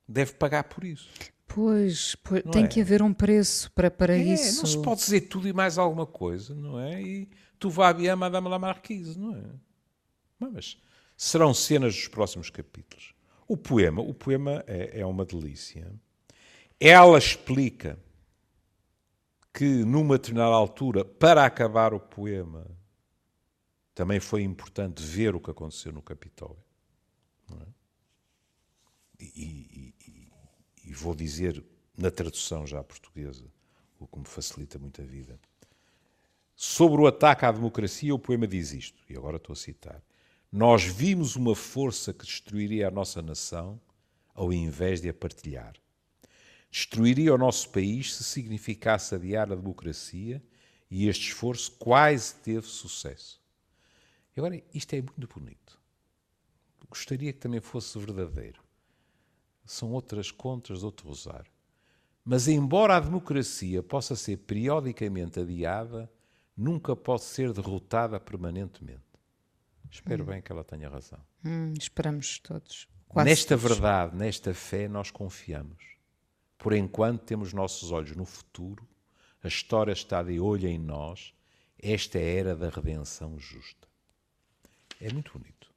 deve 0.09 0.33
pagar 0.35 0.65
por 0.65 0.85
isso. 0.85 1.11
Pois, 1.55 2.15
pois 2.17 2.43
tem 2.45 2.65
é? 2.65 2.69
que 2.69 2.81
haver 2.81 3.03
um 3.03 3.13
preço 3.13 3.71
para, 3.73 3.91
para 3.91 4.17
é, 4.17 4.23
isso. 4.23 4.61
Não 4.61 4.67
se 4.67 4.83
pode 4.83 5.01
dizer 5.01 5.23
tudo 5.23 5.47
e 5.47 5.53
mais 5.53 5.77
alguma 5.79 6.07
coisa, 6.07 6.55
não 6.55 6.81
é? 6.81 7.03
E 7.03 7.29
tu 7.59 7.69
vá 7.69 7.93
bien, 7.93 8.17
Madame 8.17 8.49
la 8.49 8.59
Marquise, 8.59 9.19
não 9.19 9.37
é? 9.37 9.45
Mas 10.39 10.79
serão 11.17 11.53
cenas 11.53 11.95
dos 11.95 12.09
próximos 12.09 12.51
capítulos. 12.51 13.15
O 13.47 13.57
poema, 13.57 14.01
o 14.01 14.15
poema 14.15 14.65
é, 14.67 15.01
é 15.01 15.07
uma 15.07 15.25
delícia. 15.25 15.93
Ela 16.81 17.19
explica 17.19 17.99
que 19.53 19.85
numa 19.85 20.17
determinada 20.17 20.55
altura, 20.55 21.05
para 21.05 21.45
acabar 21.45 21.93
o 21.93 22.01
poema, 22.01 22.67
também 23.95 24.19
foi 24.19 24.43
importante 24.43 25.03
ver 25.03 25.35
o 25.35 25.41
que 25.41 25.51
aconteceu 25.51 25.93
no 25.93 26.01
Capitólio. 26.01 26.57
É? 27.53 27.67
E, 29.21 29.69
e, 29.71 29.72
e, 30.93 30.95
vou 30.95 31.15
dizer 31.15 31.65
na 31.97 32.11
tradução 32.11 32.67
já 32.67 32.85
portuguesa, 32.85 33.47
o 33.99 34.07
que 34.07 34.19
me 34.19 34.27
facilita 34.27 34.79
muito 34.79 35.01
a 35.01 35.05
vida. 35.05 35.41
Sobre 36.55 37.01
o 37.01 37.07
ataque 37.07 37.47
à 37.47 37.51
democracia, 37.51 38.15
o 38.15 38.19
poema 38.19 38.47
diz 38.47 38.73
isto, 38.73 39.03
e 39.09 39.17
agora 39.17 39.39
estou 39.39 39.55
a 39.55 39.57
citar. 39.57 40.03
Nós 40.53 40.85
vimos 40.85 41.35
uma 41.35 41.55
força 41.55 42.13
que 42.13 42.27
destruiria 42.27 42.89
a 42.89 42.91
nossa 42.91 43.23
nação 43.23 43.81
ao 44.35 44.53
invés 44.53 45.01
de 45.01 45.09
a 45.09 45.15
partilhar. 45.15 45.73
Destruiria 46.71 47.35
o 47.35 47.39
nosso 47.39 47.71
país 47.71 48.15
se 48.15 48.25
significasse 48.25 49.15
adiar 49.15 49.51
a 49.51 49.57
democracia 49.57 50.43
e 50.91 51.09
este 51.09 51.29
esforço 51.29 51.73
quase 51.73 52.35
teve 52.35 52.67
sucesso. 52.67 53.41
E 54.37 54.41
agora, 54.41 54.63
isto 54.75 54.93
é 54.93 55.01
muito 55.01 55.27
bonito. 55.27 55.81
Gostaria 56.89 57.33
que 57.33 57.39
também 57.39 57.61
fosse 57.61 57.99
verdadeiro 57.99 58.62
são 59.65 59.93
outras 59.93 60.31
contas 60.31 60.81
de 60.81 60.85
outro 60.85 61.09
rosário. 61.09 61.51
Mas, 62.25 62.47
embora 62.47 62.97
a 62.97 63.01
democracia 63.01 63.83
possa 63.83 64.15
ser 64.15 64.39
periodicamente 64.39 65.41
adiada, 65.41 66.11
nunca 66.57 66.95
pode 66.95 67.25
ser 67.25 67.53
derrotada 67.53 68.21
permanentemente. 68.21 69.01
Espero 69.91 70.23
hum. 70.23 70.27
bem 70.27 70.41
que 70.43 70.53
ela 70.53 70.65
tenha 70.65 70.89
razão. 70.89 71.21
Hum, 71.45 71.75
esperamos 71.79 72.39
todos. 72.39 72.89
Quase 73.09 73.29
nesta 73.29 73.59
todos. 73.59 73.71
verdade, 73.71 74.17
nesta 74.17 74.55
fé, 74.55 74.89
nós 74.89 75.11
confiamos. 75.11 75.93
Por 76.57 76.73
enquanto, 76.73 77.23
temos 77.23 77.53
nossos 77.53 77.91
olhos 77.91 78.17
no 78.17 78.25
futuro, 78.25 78.89
a 79.43 79.49
história 79.49 79.93
está 79.93 80.23
de 80.23 80.39
olho 80.39 80.69
em 80.69 80.79
nós, 80.79 81.35
esta 81.79 82.19
é 82.19 82.23
a 82.23 82.39
era 82.39 82.57
da 82.57 82.69
redenção 82.69 83.37
justa. 83.39 83.89
É 85.01 85.13
muito 85.13 85.33
bonito. 85.33 85.73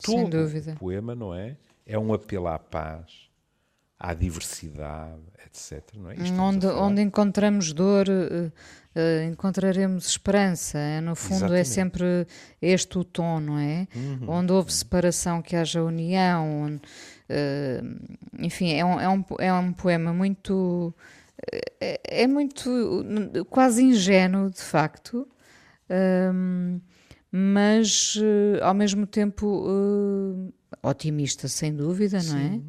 Sem 0.00 0.24
Todo 0.24 0.30
dúvida. 0.30 0.72
o 0.72 0.76
poema, 0.76 1.14
não 1.14 1.32
é? 1.32 1.56
É 1.86 1.98
um 1.98 2.12
apelo 2.12 2.48
à 2.48 2.58
paz, 2.58 3.28
à 3.98 4.14
diversidade, 4.14 5.22
etc. 5.46 5.82
Não 5.96 6.10
é? 6.10 6.16
onde, 6.40 6.66
onde 6.66 7.02
encontramos 7.02 7.72
dor, 7.72 8.06
uh, 8.08 8.46
uh, 8.46 9.30
encontraremos 9.30 10.06
esperança. 10.06 10.78
É, 10.78 11.00
no 11.00 11.14
fundo, 11.14 11.54
é 11.54 11.60
Exatamente. 11.60 11.60
é 11.60 11.64
sempre 11.64 12.26
este 12.60 12.98
o 12.98 13.04
tom, 13.04 13.40
não 13.40 13.58
é? 13.58 13.86
Uhum. 13.94 14.28
Onde 14.28 14.52
houve 14.52 14.72
separação, 14.72 15.42
que 15.42 15.56
haja 15.56 15.82
união. 15.82 16.62
Onde, 16.64 16.76
uh, 17.30 18.38
enfim, 18.38 18.72
é 18.72 18.84
um, 18.84 19.00
é, 19.00 19.08
um, 19.08 19.24
é 19.38 19.52
um 19.52 19.72
poema 19.72 20.12
muito. 20.12 20.94
É, 21.80 22.22
é 22.22 22.26
muito. 22.26 22.70
quase 23.50 23.82
ingênuo, 23.82 24.50
de 24.50 24.62
facto. 24.62 25.28
Mas 27.30 28.16
ao 28.62 28.72
mesmo 28.72 29.06
tempo 29.06 30.52
otimista, 30.82 31.48
sem 31.48 31.74
dúvida, 31.74 32.20
sim, 32.20 32.30
não 32.30 32.38
é? 32.38 32.50
Sim. 32.50 32.64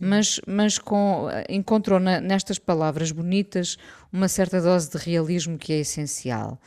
Mas, 0.00 0.40
mas 0.46 0.78
com, 0.78 1.26
encontrou 1.48 1.98
na, 1.98 2.20
nestas 2.20 2.58
palavras 2.58 3.10
bonitas 3.10 3.76
uma 4.12 4.28
certa 4.28 4.60
dose 4.60 4.90
de 4.90 4.98
realismo 4.98 5.56
que 5.56 5.72
é 5.72 5.80
essencial. 5.80 6.60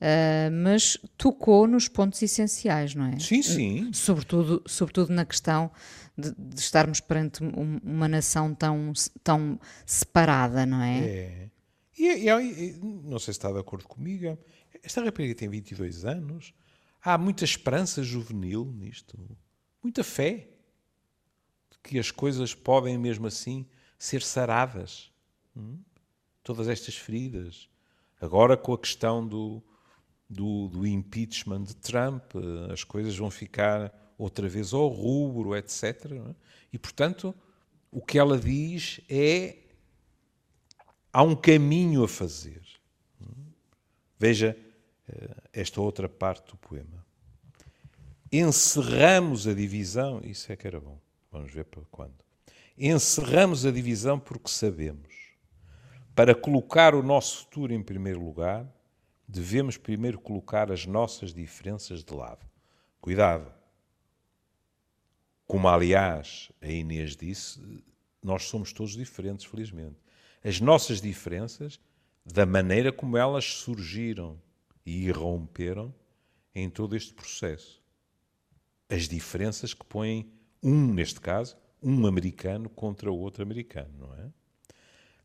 Uh, 0.00 0.50
mas 0.50 0.98
tocou 1.16 1.68
nos 1.68 1.86
pontos 1.86 2.20
essenciais, 2.20 2.92
não 2.92 3.06
é? 3.06 3.20
Sim, 3.20 3.40
sim. 3.40 3.92
Sobretudo, 3.92 4.60
sobretudo 4.66 5.12
na 5.12 5.24
questão 5.24 5.70
de, 6.18 6.34
de 6.36 6.60
estarmos 6.60 6.98
perante 6.98 7.40
uma 7.44 8.08
nação 8.08 8.52
tão, 8.52 8.92
tão 9.22 9.60
separada, 9.86 10.66
não 10.66 10.82
é? 10.82 10.98
É. 11.04 11.48
E, 11.96 12.06
e, 12.06 12.28
e, 12.28 12.80
não 12.82 13.18
sei 13.20 13.32
se 13.32 13.38
está 13.38 13.52
de 13.52 13.60
acordo 13.60 13.86
comigo, 13.86 14.36
esta 14.82 15.04
rapariga 15.04 15.36
tem 15.36 15.48
22 15.48 16.04
anos, 16.04 16.52
há 17.00 17.16
muita 17.16 17.44
esperança 17.44 18.02
juvenil 18.02 18.64
nisto 18.64 19.16
muita 19.82 20.04
fé 20.04 20.48
de 21.70 21.78
que 21.82 21.98
as 21.98 22.10
coisas 22.10 22.54
podem 22.54 22.96
mesmo 22.96 23.26
assim 23.26 23.66
ser 23.98 24.22
saradas. 24.22 25.10
Hum? 25.56 25.78
Todas 26.42 26.68
estas 26.68 26.96
feridas. 26.96 27.68
Agora 28.20 28.56
com 28.56 28.72
a 28.72 28.78
questão 28.78 29.26
do, 29.26 29.62
do, 30.30 30.68
do, 30.68 30.86
impeachment 30.86 31.64
de 31.64 31.76
Trump, 31.76 32.34
as 32.72 32.84
coisas 32.84 33.16
vão 33.16 33.30
ficar 33.30 33.92
outra 34.16 34.48
vez 34.48 34.72
ao 34.72 34.86
rubro, 34.86 35.56
etc. 35.56 36.12
É? 36.12 36.34
E, 36.72 36.78
portanto, 36.78 37.34
o 37.90 38.00
que 38.00 38.18
ela 38.18 38.38
diz 38.38 39.00
é 39.08 39.58
há 41.12 41.22
um 41.22 41.34
caminho 41.34 42.04
a 42.04 42.08
fazer. 42.08 42.62
Hum? 43.20 43.46
Veja 44.18 44.56
eh, 45.08 45.36
esta 45.52 45.80
outra 45.80 46.08
parte 46.08 46.50
do 46.50 46.56
poema 46.56 47.01
encerramos 48.32 49.46
a 49.46 49.52
divisão, 49.52 50.22
isso 50.24 50.50
é 50.50 50.56
que 50.56 50.66
era 50.66 50.80
bom, 50.80 50.98
vamos 51.30 51.52
ver 51.52 51.64
para 51.66 51.82
quando. 51.90 52.14
Encerramos 52.78 53.66
a 53.66 53.70
divisão 53.70 54.18
porque 54.18 54.48
sabemos. 54.48 55.12
Para 56.14 56.34
colocar 56.34 56.94
o 56.94 57.02
nosso 57.02 57.40
futuro 57.40 57.74
em 57.74 57.82
primeiro 57.82 58.24
lugar, 58.24 58.66
devemos 59.28 59.76
primeiro 59.76 60.18
colocar 60.18 60.72
as 60.72 60.86
nossas 60.86 61.34
diferenças 61.34 62.02
de 62.02 62.14
lado. 62.14 62.46
Cuidado. 63.00 63.52
Como, 65.46 65.68
aliás, 65.68 66.50
a 66.62 66.68
Inês 66.68 67.14
disse, 67.14 67.60
nós 68.22 68.44
somos 68.44 68.72
todos 68.72 68.96
diferentes, 68.96 69.44
felizmente. 69.44 69.96
As 70.42 70.58
nossas 70.58 71.00
diferenças, 71.00 71.78
da 72.24 72.46
maneira 72.46 72.90
como 72.90 73.18
elas 73.18 73.44
surgiram 73.44 74.40
e 74.86 75.06
irromperam 75.06 75.94
em 76.54 76.70
todo 76.70 76.96
este 76.96 77.12
processo 77.12 77.81
as 78.92 79.08
diferenças 79.08 79.72
que 79.72 79.84
põem 79.84 80.30
um, 80.62 80.92
neste 80.92 81.20
caso, 81.20 81.56
um 81.82 82.06
americano 82.06 82.68
contra 82.68 83.10
o 83.10 83.18
outro 83.18 83.42
americano, 83.42 83.90
não 83.98 84.14
é? 84.14 84.30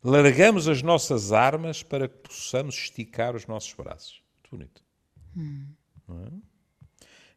largamos 0.03 0.67
as 0.67 0.81
nossas 0.81 1.33
armas 1.33 1.83
para 1.83 2.07
que 2.07 2.17
possamos 2.17 2.75
esticar 2.75 3.36
os 3.36 3.45
nossos 3.45 3.74
braços. 3.74 4.21
Muito 4.36 4.50
bonito. 4.51 4.83
Hum. 5.36 5.67
Não, 6.07 6.24
é? 6.24 6.31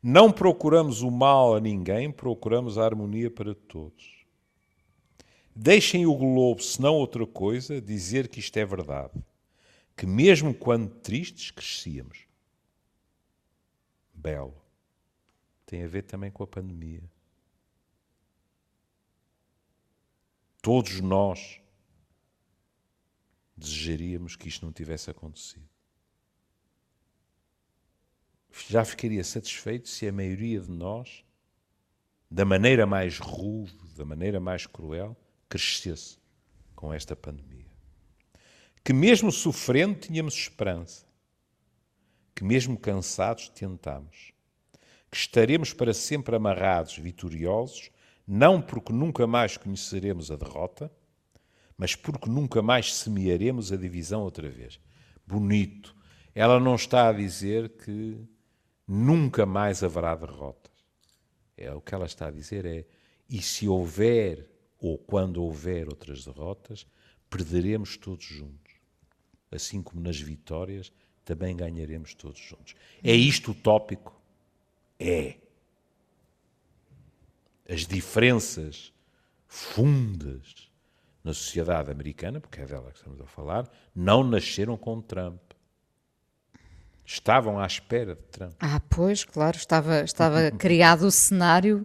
não 0.03 0.33
procuramos 0.33 1.03
o 1.03 1.11
mal 1.11 1.57
a 1.57 1.61
ninguém, 1.61 2.13
procuramos 2.13 2.79
a 2.79 2.85
harmonia 2.85 3.31
para 3.31 3.55
todos. 3.55 4.25
Deixem 5.55 6.07
o 6.07 6.15
globo, 6.15 6.63
se 6.63 6.81
não 6.81 6.95
outra 6.95 7.27
coisa, 7.27 7.81
dizer 7.81 8.29
que 8.29 8.39
isto 8.39 8.57
é 8.57 8.65
verdade. 8.65 9.13
Que 9.97 10.07
mesmo 10.07 10.55
quando 10.55 10.89
tristes, 10.89 11.51
crescíamos. 11.51 12.27
Belo. 14.15 14.60
Tem 15.71 15.85
a 15.85 15.87
ver 15.87 16.03
também 16.03 16.33
com 16.33 16.43
a 16.43 16.49
pandemia. 16.49 17.01
Todos 20.61 20.99
nós 20.99 21.61
desejaríamos 23.57 24.35
que 24.35 24.49
isto 24.49 24.67
não 24.67 24.73
tivesse 24.73 25.13
acontecido. 25.13 25.69
Já 28.69 28.85
ficaria 28.85 29.23
satisfeito 29.23 29.89
se 29.89 30.09
a 30.09 30.13
maioria 30.13 30.61
de 30.61 30.73
nós, 30.73 31.25
da 32.29 32.45
maneira 32.45 32.85
mais 32.85 33.19
rude, 33.19 33.95
da 33.95 34.05
maneira 34.05 34.41
mais 34.41 34.67
cruel, 34.67 35.17
crescesse 35.49 36.19
com 36.75 36.93
esta 36.93 37.15
pandemia. 37.15 37.71
Que 38.83 38.93
mesmo 38.93 39.31
sofrendo 39.31 40.01
tínhamos 40.01 40.35
esperança. 40.35 41.07
Que 42.35 42.43
mesmo 42.43 42.77
cansados 42.77 43.49
tentamos. 43.51 44.33
Que 45.11 45.17
estaremos 45.17 45.73
para 45.73 45.93
sempre 45.93 46.37
amarrados, 46.37 46.97
vitoriosos, 46.97 47.91
não 48.27 48.63
porque 48.63 48.93
nunca 48.93 49.27
mais 49.27 49.57
conheceremos 49.57 50.31
a 50.31 50.37
derrota, 50.37 50.91
mas 51.77 51.95
porque 51.95 52.29
nunca 52.29 52.63
mais 52.63 52.95
semearemos 52.95 53.73
a 53.73 53.77
divisão 53.77 54.23
outra 54.23 54.49
vez. 54.49 54.79
Bonito. 55.27 55.97
Ela 56.35 56.61
não 56.61 56.75
está 56.75 57.09
a 57.09 57.13
dizer 57.13 57.71
que 57.71 58.17
nunca 58.87 59.45
mais 59.45 59.83
haverá 59.83 60.15
derrotas. 60.15 60.73
É 61.57 61.73
o 61.73 61.81
que 61.81 61.95
ela 61.95 62.07
está 62.07 62.29
a 62.29 62.31
dizer 62.31 62.65
é 62.65 62.85
e 63.29 63.41
se 63.41 63.69
houver 63.69 64.51
ou 64.79 64.99
quando 64.99 65.43
houver 65.43 65.89
outras 65.89 66.25
derrotas, 66.25 66.87
perderemos 67.29 67.97
todos 67.97 68.25
juntos. 68.25 68.75
Assim 69.51 69.83
como 69.83 70.01
nas 70.01 70.21
vitórias, 70.21 70.93
também 71.25 71.57
ganharemos 71.57 72.15
todos 72.15 72.41
juntos. 72.41 72.75
É 73.03 73.15
isto 73.15 73.53
utópico? 73.53 74.20
É 75.01 75.41
as 77.71 77.87
diferenças 77.87 78.93
fundas 79.47 80.71
na 81.23 81.33
sociedade 81.33 81.91
americana, 81.91 82.41
porque 82.41 82.61
é 82.61 82.67
dela 82.67 82.91
que 82.91 82.99
estamos 82.99 83.21
a 83.21 83.27
falar, 83.27 83.71
não 83.95 84.25
nasceram 84.25 84.77
com 84.77 85.01
Trump. 85.01 85.41
Estavam 87.05 87.59
à 87.59 87.67
espera 87.67 88.15
de 88.15 88.23
Trump. 88.23 88.55
Ah, 88.59 88.81
pois, 88.89 89.25
claro, 89.25 89.57
estava, 89.57 90.03
estava 90.03 90.51
criado 90.59 91.03
o 91.03 91.11
cenário 91.11 91.85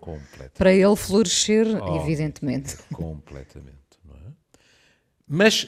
para 0.55 0.74
ele 0.74 0.95
florescer, 0.95 1.67
oh, 1.67 2.01
evidentemente. 2.01 2.77
Completamente, 2.93 4.00
não 4.03 4.15
é? 4.15 4.31
Mas 5.27 5.67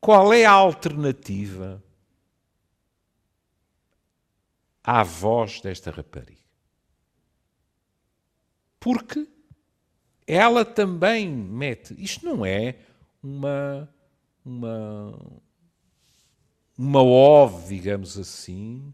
qual 0.00 0.32
é 0.32 0.44
a 0.44 0.52
alternativa 0.52 1.82
à 4.82 5.02
voz 5.02 5.60
desta 5.60 5.90
rapariga? 5.90 6.43
Porque 8.84 9.26
ela 10.26 10.62
também 10.62 11.26
mete. 11.26 11.96
Isto 11.98 12.26
não 12.26 12.44
é 12.44 12.76
uma. 13.22 13.88
uma 14.44 15.18
uma 16.76 17.02
ove, 17.02 17.76
digamos 17.76 18.18
assim, 18.18 18.92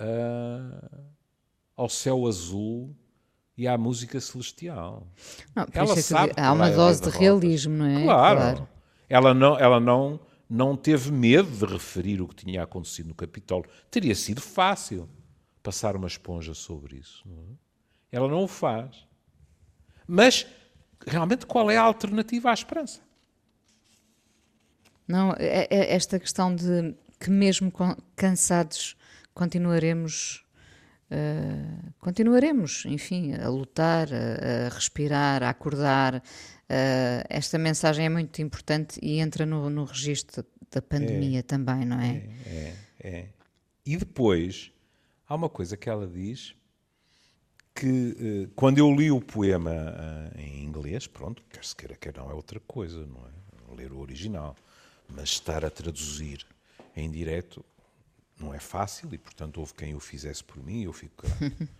uh, 0.00 1.14
ao 1.76 1.88
céu 1.88 2.26
azul 2.26 2.94
e 3.56 3.68
à 3.68 3.78
música 3.78 4.20
celestial. 4.20 5.06
Não, 5.54 5.64
ela 5.72 5.96
sabe 5.96 6.32
há 6.36 6.52
uma 6.52 6.70
dose 6.70 7.00
de 7.00 7.10
realismo, 7.10 7.72
não 7.72 7.86
é? 7.86 8.02
Claro. 8.02 8.40
claro. 8.40 8.68
Ela 9.08 9.32
não, 9.32 9.58
ela 9.58 9.78
não, 9.78 10.18
não 10.50 10.76
teve 10.76 11.12
medo 11.12 11.48
de 11.48 11.72
referir 11.72 12.20
o 12.20 12.26
que 12.26 12.44
tinha 12.44 12.62
acontecido 12.62 13.06
no 13.06 13.14
Capitólio. 13.14 13.70
Teria 13.90 14.14
sido 14.14 14.40
fácil 14.40 15.08
passar 15.62 15.94
uma 15.94 16.08
esponja 16.08 16.52
sobre 16.52 16.96
isso. 16.96 17.22
Não 17.24 17.38
é? 17.38 17.46
Ela 18.10 18.28
não 18.28 18.42
o 18.42 18.48
faz. 18.48 19.06
Mas 20.06 20.46
realmente 21.06 21.46
qual 21.46 21.70
é 21.70 21.76
a 21.76 21.82
alternativa 21.82 22.50
à 22.50 22.54
esperança? 22.54 23.00
Não, 25.06 25.32
é, 25.38 25.66
é 25.70 25.94
esta 25.94 26.18
questão 26.18 26.54
de 26.54 26.94
que 27.20 27.30
mesmo 27.30 27.72
cansados 28.16 28.96
continuaremos 29.32 30.44
Uh, 31.10 31.92
continuaremos, 32.00 32.84
enfim, 32.86 33.34
a 33.34 33.48
lutar, 33.48 34.08
a, 34.12 34.66
a 34.66 34.68
respirar, 34.70 35.42
a 35.42 35.50
acordar. 35.50 36.16
Uh, 36.16 37.22
esta 37.28 37.58
mensagem 37.58 38.06
é 38.06 38.08
muito 38.08 38.40
importante 38.40 38.98
e 39.02 39.20
entra 39.20 39.44
no, 39.44 39.68
no 39.68 39.84
registro 39.84 40.44
da 40.72 40.82
pandemia 40.82 41.40
é, 41.40 41.42
também, 41.42 41.84
não 41.84 42.00
é? 42.00 42.16
É, 42.46 42.74
é, 43.00 43.08
é? 43.08 43.28
E 43.86 43.96
depois, 43.96 44.72
há 45.28 45.34
uma 45.34 45.48
coisa 45.48 45.76
que 45.76 45.88
ela 45.88 46.06
diz 46.06 46.56
que 47.84 48.46
uh, 48.46 48.52
quando 48.56 48.78
eu 48.78 48.90
li 48.94 49.10
o 49.10 49.20
poema 49.20 49.70
uh, 49.70 50.40
em 50.40 50.64
inglês, 50.64 51.06
pronto, 51.06 51.42
quer 51.50 51.62
se 51.62 51.76
queira, 51.76 51.94
quer 51.94 52.16
não, 52.16 52.30
é 52.30 52.34
outra 52.34 52.58
coisa, 52.60 53.06
não 53.06 53.26
é? 53.26 53.76
Ler 53.76 53.92
o 53.92 53.98
original. 53.98 54.56
Mas 55.06 55.30
estar 55.30 55.64
a 55.66 55.70
traduzir 55.70 56.46
em 56.96 57.10
direto 57.10 57.62
não 58.40 58.54
é 58.54 58.58
fácil 58.58 59.12
e, 59.12 59.18
portanto, 59.18 59.58
houve 59.58 59.74
quem 59.74 59.94
o 59.94 60.00
fizesse 60.00 60.42
por 60.42 60.64
mim 60.64 60.80
e 60.80 60.84
eu 60.84 60.92
fico 60.94 61.26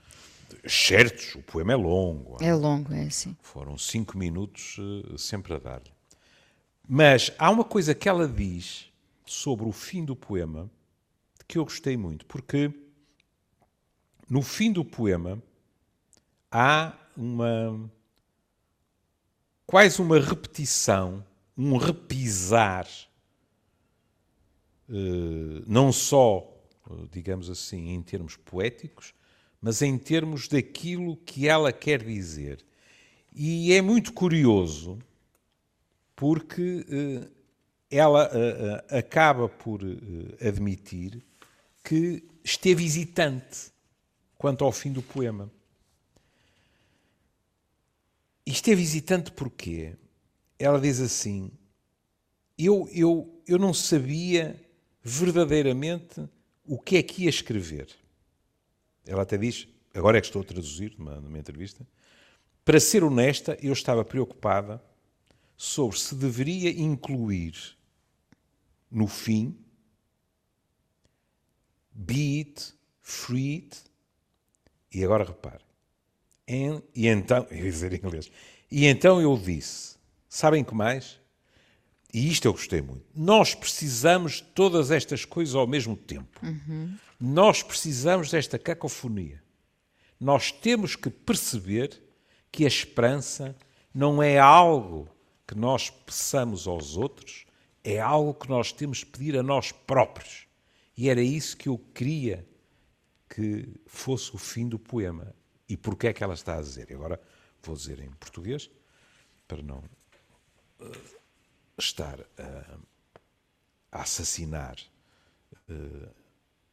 Certos, 0.68 1.34
o 1.36 1.42
poema 1.42 1.72
é 1.72 1.76
longo. 1.76 2.36
É 2.40 2.54
longo, 2.54 2.92
é 2.92 3.04
assim. 3.04 3.34
Foram 3.40 3.78
cinco 3.78 4.18
minutos 4.18 4.76
uh, 4.78 5.16
sempre 5.16 5.54
a 5.54 5.58
dar-lhe. 5.58 5.90
Mas 6.86 7.32
há 7.38 7.50
uma 7.50 7.64
coisa 7.64 7.94
que 7.94 8.10
ela 8.10 8.28
diz 8.28 8.92
sobre 9.24 9.66
o 9.66 9.72
fim 9.72 10.04
do 10.04 10.14
poema 10.14 10.70
que 11.48 11.56
eu 11.56 11.64
gostei 11.64 11.96
muito, 11.96 12.26
porque 12.26 12.70
no 14.28 14.42
fim 14.42 14.70
do 14.70 14.84
poema 14.84 15.42
há 16.54 16.96
uma 17.16 17.90
quase 19.66 20.00
uma 20.00 20.20
repetição, 20.20 21.24
um 21.58 21.76
repisar, 21.76 22.86
eh, 24.88 25.62
não 25.66 25.92
só, 25.92 26.48
digamos 27.10 27.50
assim, 27.50 27.88
em 27.88 28.00
termos 28.00 28.36
poéticos, 28.36 29.12
mas 29.60 29.82
em 29.82 29.98
termos 29.98 30.46
daquilo 30.46 31.16
que 31.16 31.48
ela 31.48 31.72
quer 31.72 32.04
dizer. 32.04 32.64
E 33.34 33.72
é 33.72 33.82
muito 33.82 34.12
curioso 34.12 35.00
porque 36.14 36.86
eh, 36.88 37.28
ela 37.90 38.30
eh, 38.32 38.98
acaba 38.98 39.48
por 39.48 39.80
admitir 40.40 41.20
que 41.82 42.22
esteve 42.44 42.84
hesitante 42.84 43.72
quanto 44.38 44.64
ao 44.64 44.70
fim 44.70 44.92
do 44.92 45.02
poema. 45.02 45.50
Isto 48.46 48.70
é 48.70 48.74
visitante 48.74 49.32
porque 49.32 49.96
ela 50.58 50.80
diz 50.80 51.00
assim: 51.00 51.50
eu, 52.58 52.88
eu, 52.92 53.42
eu 53.46 53.58
não 53.58 53.72
sabia 53.74 54.60
verdadeiramente 55.02 56.28
o 56.64 56.78
que 56.78 56.96
é 56.96 57.02
que 57.02 57.24
ia 57.24 57.30
escrever. 57.30 57.88
Ela 59.06 59.22
até 59.22 59.36
diz, 59.36 59.68
agora 59.92 60.18
é 60.18 60.20
que 60.20 60.26
estou 60.26 60.42
a 60.42 60.44
traduzir 60.44 60.94
numa, 60.98 61.20
numa 61.20 61.38
entrevista, 61.38 61.86
para 62.64 62.80
ser 62.80 63.04
honesta, 63.04 63.58
eu 63.60 63.72
estava 63.72 64.04
preocupada 64.04 64.82
sobre 65.56 65.98
se 65.98 66.14
deveria 66.14 66.70
incluir 66.70 67.76
no 68.90 69.06
fim 69.06 69.58
be 71.92 72.38
it, 72.38 72.74
free 73.02 73.56
it, 73.56 73.82
e 74.92 75.04
agora 75.04 75.24
repare, 75.24 75.62
E 76.46 77.08
então, 77.08 77.46
eu 77.50 77.64
ia 77.64 77.70
dizer 77.70 77.92
em 77.92 77.96
inglês, 77.96 78.30
e 78.70 78.86
então 78.86 79.20
eu 79.20 79.36
disse, 79.36 79.96
sabem 80.28 80.64
que 80.64 80.74
mais? 80.74 81.20
E 82.12 82.30
isto 82.30 82.46
eu 82.46 82.52
gostei 82.52 82.80
muito. 82.80 83.04
Nós 83.14 83.54
precisamos 83.54 84.34
de 84.34 84.42
todas 84.42 84.90
estas 84.90 85.24
coisas 85.24 85.54
ao 85.54 85.66
mesmo 85.66 85.96
tempo. 85.96 86.40
Uhum. 86.46 86.96
Nós 87.20 87.62
precisamos 87.62 88.30
desta 88.30 88.58
cacofonia. 88.58 89.42
Nós 90.20 90.52
temos 90.52 90.94
que 90.94 91.10
perceber 91.10 92.00
que 92.52 92.64
a 92.64 92.68
esperança 92.68 93.56
não 93.92 94.22
é 94.22 94.38
algo 94.38 95.08
que 95.46 95.56
nós 95.56 95.90
peçamos 95.90 96.68
aos 96.68 96.96
outros, 96.96 97.44
é 97.82 97.98
algo 97.98 98.32
que 98.32 98.48
nós 98.48 98.72
temos 98.72 98.98
de 98.98 99.06
pedir 99.06 99.36
a 99.36 99.42
nós 99.42 99.72
próprios. 99.72 100.46
E 100.96 101.08
era 101.08 101.20
isso 101.20 101.56
que 101.56 101.68
eu 101.68 101.78
queria 101.92 102.46
que 103.28 103.68
fosse 103.86 104.34
o 104.34 104.38
fim 104.38 104.68
do 104.68 104.78
poema. 104.78 105.34
E 105.68 105.76
porquê 105.76 106.08
é 106.08 106.12
que 106.12 106.22
ela 106.22 106.34
está 106.34 106.58
a 106.58 106.62
dizer? 106.62 106.90
E 106.90 106.94
agora 106.94 107.20
vou 107.62 107.74
dizer 107.74 108.00
em 108.00 108.10
português, 108.12 108.70
para 109.48 109.62
não 109.62 109.82
uh, 110.80 111.20
estar 111.78 112.20
a, 112.38 112.78
a 113.92 114.02
assassinar 114.02 114.76
uh, 115.68 116.14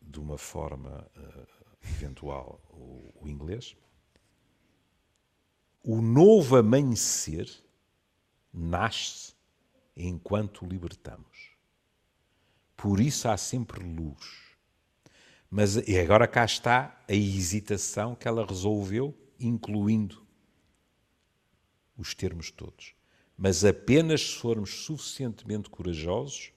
de 0.01 0.19
uma 0.19 0.37
forma 0.37 1.09
uh, 1.15 1.47
eventual 1.83 2.61
o, 2.69 3.13
o 3.21 3.27
inglês, 3.27 3.75
o 5.83 6.01
novo 6.01 6.57
amanhecer 6.57 7.49
nasce 8.53 9.33
enquanto 9.95 10.65
libertamos. 10.65 11.51
Por 12.75 12.99
isso 12.99 13.27
há 13.27 13.37
sempre 13.37 13.83
luz. 13.83 14.50
Mas 15.51 15.75
e 15.75 15.99
agora 15.99 16.25
cá 16.29 16.45
está 16.45 16.97
a 17.09 17.13
hesitação 17.13 18.15
que 18.15 18.25
ela 18.25 18.45
resolveu, 18.45 19.13
incluindo 19.37 20.25
os 21.97 22.15
termos 22.15 22.49
todos. 22.49 22.93
Mas 23.37 23.65
apenas 23.65 24.21
se 24.21 24.35
formos 24.35 24.85
suficientemente 24.85 25.69
corajosos 25.69 26.53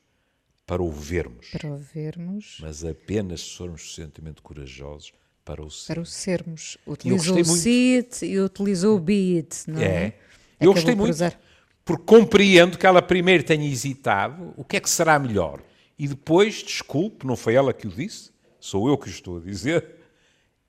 para 0.65 0.81
o 0.81 0.93
vermos. 0.93 1.51
Para 1.51 1.73
o 1.73 1.77
vermos. 1.77 2.59
Mas 2.61 2.85
apenas 2.85 3.41
se 3.41 3.57
formos 3.57 3.83
suficientemente 3.83 4.41
corajosos 4.41 5.13
para 5.45 5.61
o 5.61 5.69
sermos. 5.69 5.87
Para 5.87 6.01
o 6.01 6.07
sermos. 6.07 6.79
Utilizou 6.87 7.41
o 7.41 7.45
see 7.45 7.97
it 7.97 8.25
e 8.25 8.39
utilizou 8.39 8.97
o 8.97 9.01
be 9.01 9.39
it, 9.39 9.69
não 9.69 9.81
é? 9.81 9.85
é. 9.85 10.19
Eu 10.61 10.73
gostei 10.73 10.95
muito, 10.95 11.11
usar. 11.11 11.39
porque 11.85 12.05
compreendo 12.05 12.79
que 12.79 12.87
ela 12.87 13.03
primeiro 13.03 13.43
tenha 13.43 13.69
hesitado, 13.69 14.55
o 14.57 14.65
que 14.65 14.77
é 14.77 14.81
que 14.81 14.89
será 14.89 15.19
melhor? 15.19 15.61
E 15.99 16.07
depois, 16.07 16.63
desculpe, 16.63 17.27
não 17.27 17.37
foi 17.37 17.55
ela 17.55 17.75
que 17.75 17.89
o 17.89 17.91
disse, 17.91 18.34
sou 18.65 18.89
eu 18.89 18.97
que 18.97 19.11
estou 19.11 19.37
a 19.37 19.41
dizer. 19.41 19.97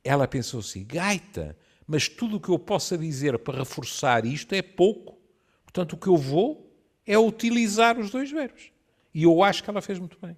Ela 0.03 0.27
pensou 0.27 0.59
assim: 0.59 0.83
gaita, 0.83 1.57
mas 1.87 2.09
tudo 2.09 2.35
o 2.35 2.39
que 2.39 2.49
eu 2.49 2.59
possa 2.59 2.97
dizer 2.97 3.39
para 3.39 3.59
reforçar 3.59 4.25
isto 4.25 4.53
é 4.53 4.61
pouco. 4.61 5.17
Portanto, 5.63 5.93
o 5.93 5.97
que 5.97 6.07
eu 6.07 6.17
vou 6.17 6.71
é 7.05 7.17
utilizar 7.17 7.97
os 7.97 8.09
dois 8.09 8.29
verbos. 8.29 8.71
E 9.13 9.23
eu 9.23 9.41
acho 9.41 9.63
que 9.63 9.69
ela 9.69 9.81
fez 9.81 9.97
muito 9.97 10.17
bem. 10.21 10.35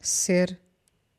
Ser 0.00 0.58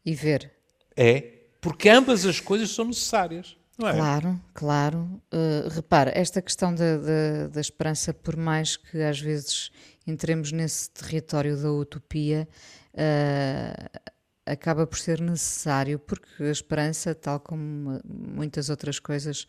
e 0.04 0.16
ver. 0.16 0.52
É, 0.96 1.22
porque 1.62 1.88
ambas 1.88 2.26
as 2.26 2.40
coisas 2.40 2.72
são 2.72 2.86
necessárias. 2.86 3.56
É? 3.80 3.92
Claro, 3.94 4.42
claro. 4.54 5.22
Uh, 5.32 5.70
repara, 5.70 6.12
esta 6.16 6.42
questão 6.42 6.74
da, 6.74 6.98
da, 6.98 7.48
da, 7.48 7.62
esperança, 7.62 8.14
por 8.14 8.36
mais 8.36 8.76
que 8.76 9.02
às 9.02 9.20
vezes 9.20 9.72
entremos 10.06 10.52
nesse 10.52 10.90
território 10.92 11.60
da 11.60 11.72
utopia, 11.72 12.48
uh, 12.94 14.14
acaba 14.46 14.86
por 14.86 14.98
ser 14.98 15.22
necessário, 15.22 15.98
porque 16.00 16.44
a 16.44 16.52
esperança, 16.52 17.16
tal 17.16 17.40
como 17.40 18.00
muitas 18.06 18.70
outras 18.70 19.00
coisas, 19.00 19.44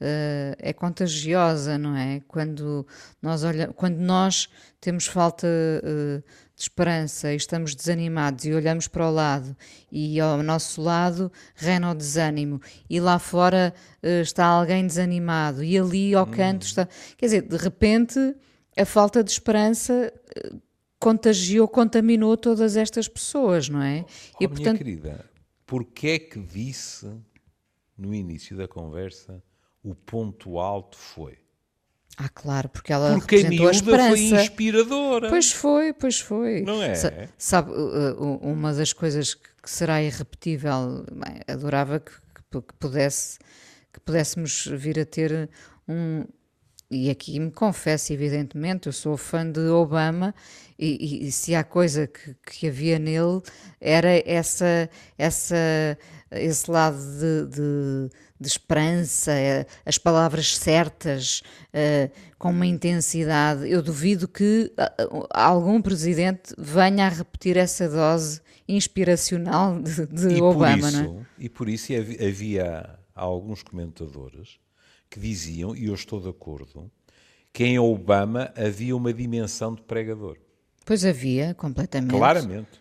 uh, 0.00 0.56
é 0.58 0.72
contagiosa, 0.72 1.78
não 1.78 1.96
é? 1.96 2.20
Quando 2.26 2.86
nós, 3.20 3.44
olha, 3.44 3.68
quando 3.68 3.98
nós 3.98 4.48
temos 4.80 5.06
falta 5.06 5.46
uh, 5.46 6.22
de 6.56 6.62
esperança 6.62 7.32
e 7.32 7.36
estamos 7.36 7.74
desanimados 7.74 8.44
e 8.44 8.52
olhamos 8.52 8.88
para 8.88 9.08
o 9.08 9.12
lado 9.12 9.56
e 9.90 10.20
ao 10.20 10.42
nosso 10.42 10.82
lado 10.82 11.30
reina 11.54 11.90
o 11.90 11.94
desânimo 11.94 12.60
e 12.90 13.00
lá 13.00 13.18
fora 13.18 13.72
uh, 14.02 14.22
está 14.22 14.46
alguém 14.46 14.86
desanimado 14.86 15.62
e 15.62 15.78
ali 15.78 16.14
ao 16.14 16.26
canto 16.26 16.64
hum. 16.64 16.66
está... 16.66 16.88
Quer 17.16 17.26
dizer, 17.26 17.42
de 17.42 17.56
repente 17.56 18.34
a 18.76 18.84
falta 18.84 19.22
de 19.22 19.30
esperança 19.30 20.12
contagiou, 21.02 21.66
contaminou 21.66 22.36
todas 22.36 22.76
estas 22.76 23.08
pessoas, 23.08 23.68
não 23.68 23.82
é? 23.82 24.04
Oh, 24.34 24.44
e, 24.44 24.48
portanto... 24.48 24.84
Minha 24.84 24.98
querida, 24.98 25.30
porquê 25.66 26.08
é 26.08 26.18
que 26.18 26.38
disse 26.38 27.10
no 27.98 28.14
início 28.14 28.56
da 28.56 28.68
conversa 28.68 29.42
o 29.82 29.94
ponto 29.94 30.58
alto 30.60 30.96
foi? 30.96 31.38
Ah, 32.16 32.28
claro, 32.28 32.68
porque 32.68 32.92
ela 32.92 33.14
porque 33.14 33.36
representou 33.36 33.66
a, 33.66 33.70
a 33.70 33.72
esperança. 33.72 34.08
foi 34.10 34.20
inspiradora. 34.20 35.28
Pois 35.28 35.50
foi, 35.50 35.92
pois 35.92 36.20
foi. 36.20 36.60
Não 36.62 36.80
é? 36.80 36.94
sabe, 37.36 37.72
uma 38.40 38.72
das 38.72 38.92
coisas 38.92 39.34
que 39.34 39.70
será 39.70 40.02
irrepetível, 40.02 41.04
bem, 41.10 41.40
adorava 41.48 41.98
que, 41.98 42.12
que, 42.12 42.74
pudesse 42.78 43.38
que 43.92 44.00
pudéssemos 44.00 44.66
vir 44.66 45.00
a 45.00 45.04
ter 45.04 45.50
um, 45.88 46.24
e 46.92 47.08
aqui 47.08 47.40
me 47.40 47.50
confesso, 47.50 48.12
evidentemente, 48.12 48.86
eu 48.86 48.92
sou 48.92 49.16
fã 49.16 49.50
de 49.50 49.66
Obama 49.68 50.34
e, 50.78 51.26
e 51.26 51.32
se 51.32 51.54
há 51.54 51.64
coisa 51.64 52.06
que, 52.06 52.36
que, 52.44 52.68
havia 52.68 52.98
nele 52.98 53.40
era 53.80 54.10
essa, 54.26 54.90
essa, 55.16 55.96
esse 56.30 56.70
lado 56.70 56.98
de, 56.98 57.46
de, 57.46 58.10
de 58.38 58.46
esperança, 58.46 59.32
eh, 59.32 59.64
as 59.86 59.96
palavras 59.96 60.54
certas, 60.54 61.42
uh, 61.68 62.10
com 62.38 62.50
uma 62.50 62.66
intensidade. 62.66 63.70
Eu 63.70 63.82
duvido 63.82 64.28
que 64.28 64.70
uh, 64.76 65.26
algum 65.30 65.80
presidente 65.80 66.54
venha 66.58 67.06
a 67.06 67.08
repetir 67.08 67.56
essa 67.56 67.88
dose 67.88 68.42
inspiracional 68.68 69.80
de, 69.80 70.06
de 70.06 70.36
e 70.36 70.42
Obama. 70.42 70.88
Isso, 70.88 71.02
não 71.02 71.20
é? 71.20 71.26
E 71.38 71.48
por 71.48 71.70
isso 71.70 71.92
havia 71.94 72.98
alguns 73.14 73.62
comentadores 73.62 74.61
que 75.12 75.20
diziam, 75.20 75.76
e 75.76 75.86
eu 75.86 75.94
estou 75.94 76.20
de 76.20 76.28
acordo, 76.28 76.90
que 77.52 77.64
em 77.64 77.78
Obama 77.78 78.50
havia 78.56 78.96
uma 78.96 79.12
dimensão 79.12 79.74
de 79.74 79.82
pregador. 79.82 80.38
Pois 80.86 81.04
havia, 81.04 81.54
completamente. 81.54 82.16
Claramente. 82.16 82.80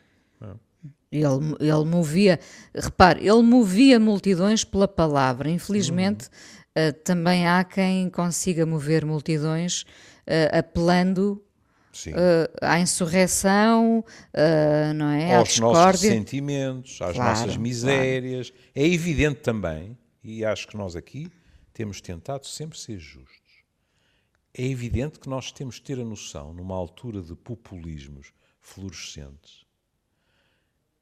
Ele, 1.12 1.56
ele 1.60 1.86
movia, 1.86 2.40
repare, 2.74 3.28
ele 3.28 3.42
movia 3.42 4.00
multidões 4.00 4.64
pela 4.64 4.88
palavra. 4.88 5.50
Infelizmente, 5.50 6.30
uhum. 6.78 6.88
uh, 6.88 6.94
também 7.04 7.46
há 7.46 7.66
quem 7.66 8.10
consiga 8.10 8.66
mover 8.66 9.06
multidões 9.06 9.82
uh, 9.82 10.58
apelando 10.58 11.44
Uh, 12.08 12.48
à 12.62 12.80
insurreição, 12.80 14.02
não 14.96 15.10
é? 15.10 15.36
Aos 15.36 15.60
nossos 15.60 16.00
sentimentos, 16.00 17.02
às 17.02 17.14
claro, 17.14 17.40
nossas 17.40 17.58
misérias. 17.58 18.50
Claro. 18.50 18.66
É 18.74 18.88
evidente 18.88 19.42
também, 19.42 19.98
e 20.24 20.46
acho 20.46 20.70
que 20.70 20.78
nós 20.78 20.96
aqui 20.96 21.30
temos 21.82 22.00
tentado 22.00 22.46
sempre 22.46 22.78
ser 22.78 23.00
justos. 23.00 23.64
É 24.54 24.64
evidente 24.64 25.20
que 25.20 25.28
nós 25.28 25.52
temos 25.52 25.76
de 25.76 25.82
ter 25.82 26.00
a 26.00 26.06
noção, 26.06 26.54
numa 26.54 26.76
altura 26.76 27.24
de 27.24 27.34
populismos 27.34 28.32
fluorescentes, 28.60 29.66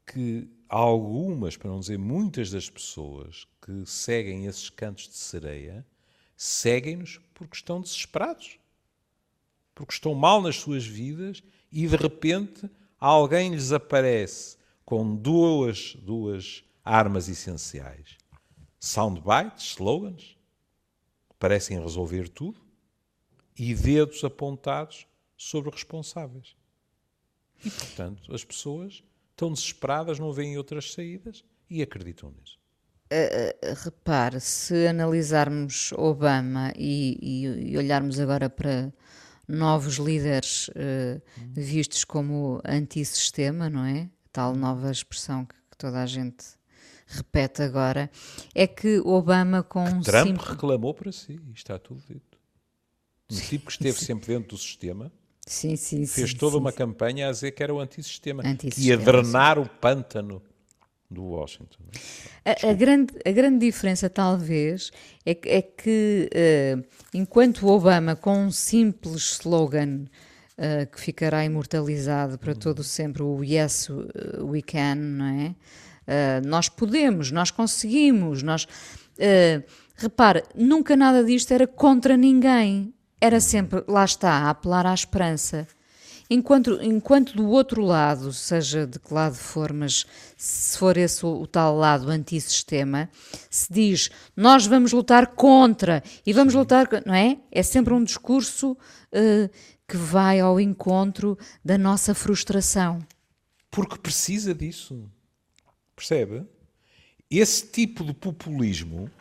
que 0.08 0.50
algumas, 0.70 1.58
para 1.58 1.70
não 1.70 1.82
dizer 1.82 1.98
muitas 1.98 2.50
das 2.50 2.70
pessoas 2.70 3.46
que 3.62 3.86
seguem 3.86 4.46
esses 4.46 4.70
cantos 4.70 5.10
de 5.10 5.16
sereia, 5.16 5.86
seguem-nos 6.38 7.20
porque 7.34 7.58
estão 7.58 7.82
desesperados, 7.82 8.58
porque 9.76 9.92
estão 9.92 10.16
mal 10.16 10.42
nas 10.42 10.56
suas 10.56 10.86
vidas 10.86 11.44
e 11.70 11.86
de 11.88 11.96
repente 11.98 12.70
alguém 12.98 13.52
lhes 13.52 13.74
aparece 13.74 14.56
com 14.86 15.14
duas, 15.14 15.94
duas 15.96 16.64
armas 16.86 17.28
essenciais: 17.28 18.18
soundbites, 18.80 19.72
slogans, 19.72 20.39
parecem 21.40 21.80
resolver 21.80 22.28
tudo, 22.28 22.60
e 23.58 23.74
dedos 23.74 24.24
apontados 24.24 25.08
sobre 25.36 25.72
responsáveis. 25.72 26.56
E, 27.64 27.70
portanto, 27.70 28.34
as 28.34 28.44
pessoas 28.44 29.04
estão 29.32 29.52
desesperadas, 29.52 30.20
não 30.20 30.32
veem 30.32 30.58
outras 30.58 30.94
saídas 30.94 31.44
e 31.70 31.82
acreditam 31.82 32.32
nisso. 32.32 32.60
Uh, 33.12 33.74
repare, 33.84 34.40
se 34.40 34.86
analisarmos 34.86 35.92
Obama 35.94 36.72
e, 36.78 37.18
e, 37.20 37.72
e, 37.72 37.78
olharmos 37.78 38.20
agora 38.20 38.50
para 38.50 38.94
novos 39.48 39.96
líderes 39.96 40.68
uh, 40.70 41.20
vistos 41.52 42.04
como 42.04 42.62
antissistema, 42.64 43.68
não 43.68 43.84
é? 43.84 44.08
Tal 44.32 44.56
nova 44.56 44.92
expressão 44.92 45.44
que, 45.44 45.56
que, 45.56 45.78
toda 45.78 46.04
a 46.04 46.06
gente 46.06 46.46
repete 47.10 47.62
agora, 47.62 48.10
é 48.54 48.68
que 48.68 49.00
Obama 49.00 49.64
com 49.64 49.86
que 50.00 50.06
Trump 50.06 50.28
simples... 50.28 50.48
reclamou 50.48 50.94
para 50.94 51.12
si, 51.12 51.40
está 51.54 51.80
tudo 51.80 52.02
dito. 52.08 52.38
Um 53.32 53.36
tipo 53.36 53.66
que 53.66 53.72
esteve 53.72 54.00
sempre 54.00 54.28
dentro 54.28 54.50
do 54.50 54.58
sistema. 54.58 55.12
Sim, 55.46 55.76
sim, 55.76 56.06
fez 56.06 56.32
sim, 56.32 56.38
toda 56.38 56.54
sim, 56.54 56.60
uma 56.60 56.72
campanha 56.72 57.28
a 57.28 57.32
dizer 57.32 57.52
que 57.52 57.64
era 57.64 57.74
o 57.74 57.80
antissistema, 57.80 58.44
antissistema 58.46 58.74
que 58.76 58.88
ia 58.88 58.98
drenar 58.98 59.58
o 59.58 59.68
pântano 59.68 60.42
do 61.10 61.24
Washington. 61.24 61.80
A, 62.46 62.70
a, 62.70 62.74
grande, 62.74 63.14
a 63.26 63.32
grande 63.32 63.66
diferença, 63.66 64.10
talvez, 64.10 64.92
é, 65.26 65.32
é 65.32 65.62
que 65.62 66.30
uh, 66.32 66.86
enquanto 67.14 67.68
Obama, 67.68 68.16
com 68.16 68.46
um 68.46 68.52
simples 68.52 69.40
slogan 69.40 70.06
uh, 70.58 70.86
que 70.92 71.02
ficará 71.02 71.44
imortalizado 71.44 72.38
para 72.38 72.54
uhum. 72.54 72.60
todo 72.60 72.84
sempre, 72.84 73.24
o 73.24 73.44
Yes 73.44 73.90
We 74.40 74.62
Can, 74.62 74.96
não 74.96 75.26
é? 75.26 75.56
Uh, 76.10 76.48
nós 76.48 76.68
podemos, 76.68 77.32
nós 77.32 77.52
conseguimos, 77.52 78.42
nós. 78.42 78.68
repare, 79.96 80.44
nunca 80.56 80.96
nada 80.96 81.24
disto 81.24 81.52
era 81.52 81.68
contra 81.68 82.18
ninguém 82.18 82.94
era 83.22 83.40
sempre, 83.40 83.84
lá 83.88 84.06
está, 84.06 84.32
a 84.32 84.50
apelar 84.50 84.86
à 84.86 84.94
esperança. 84.94 85.68
Enquanto, 86.30 86.80
enquanto 86.82 87.36
do 87.36 87.48
outro 87.50 87.84
lado, 87.84 88.32
seja 88.32 88.86
de 88.86 89.00
que 89.00 89.14
lado 89.14 89.34
for, 89.34 89.74
mas 89.74 90.06
se 90.38 90.78
for 90.78 90.96
esse 90.96 91.26
o, 91.26 91.42
o 91.42 91.48
tal 91.48 91.76
lado 91.76 92.10
antissistema, 92.10 93.10
se 93.50 93.74
diz 93.74 94.10
nós 94.38 94.68
vamos 94.68 94.94
lutar 94.94 95.28
contra 95.28 96.04
e 96.26 96.32
vamos 96.32 96.54
lutar, 96.54 96.88
não 97.04 97.16
é? 97.16 97.40
É 97.52 97.64
sempre 97.64 97.96
um 97.96 98.04
discurso 98.04 98.74
uh, 98.74 99.50
que 99.88 99.98
vai 99.98 100.40
ao 100.40 100.60
encontro 100.60 101.36
da 101.66 101.80
nossa 101.80 102.14
frustração. 102.14 103.00
Porque 103.72 103.98
precisa 103.98 104.54
disso. 104.54 105.10
Percebe? 106.00 106.48
Esse 107.30 107.68
tipo 107.68 108.06
de 108.06 108.14
populismo, 108.14 109.12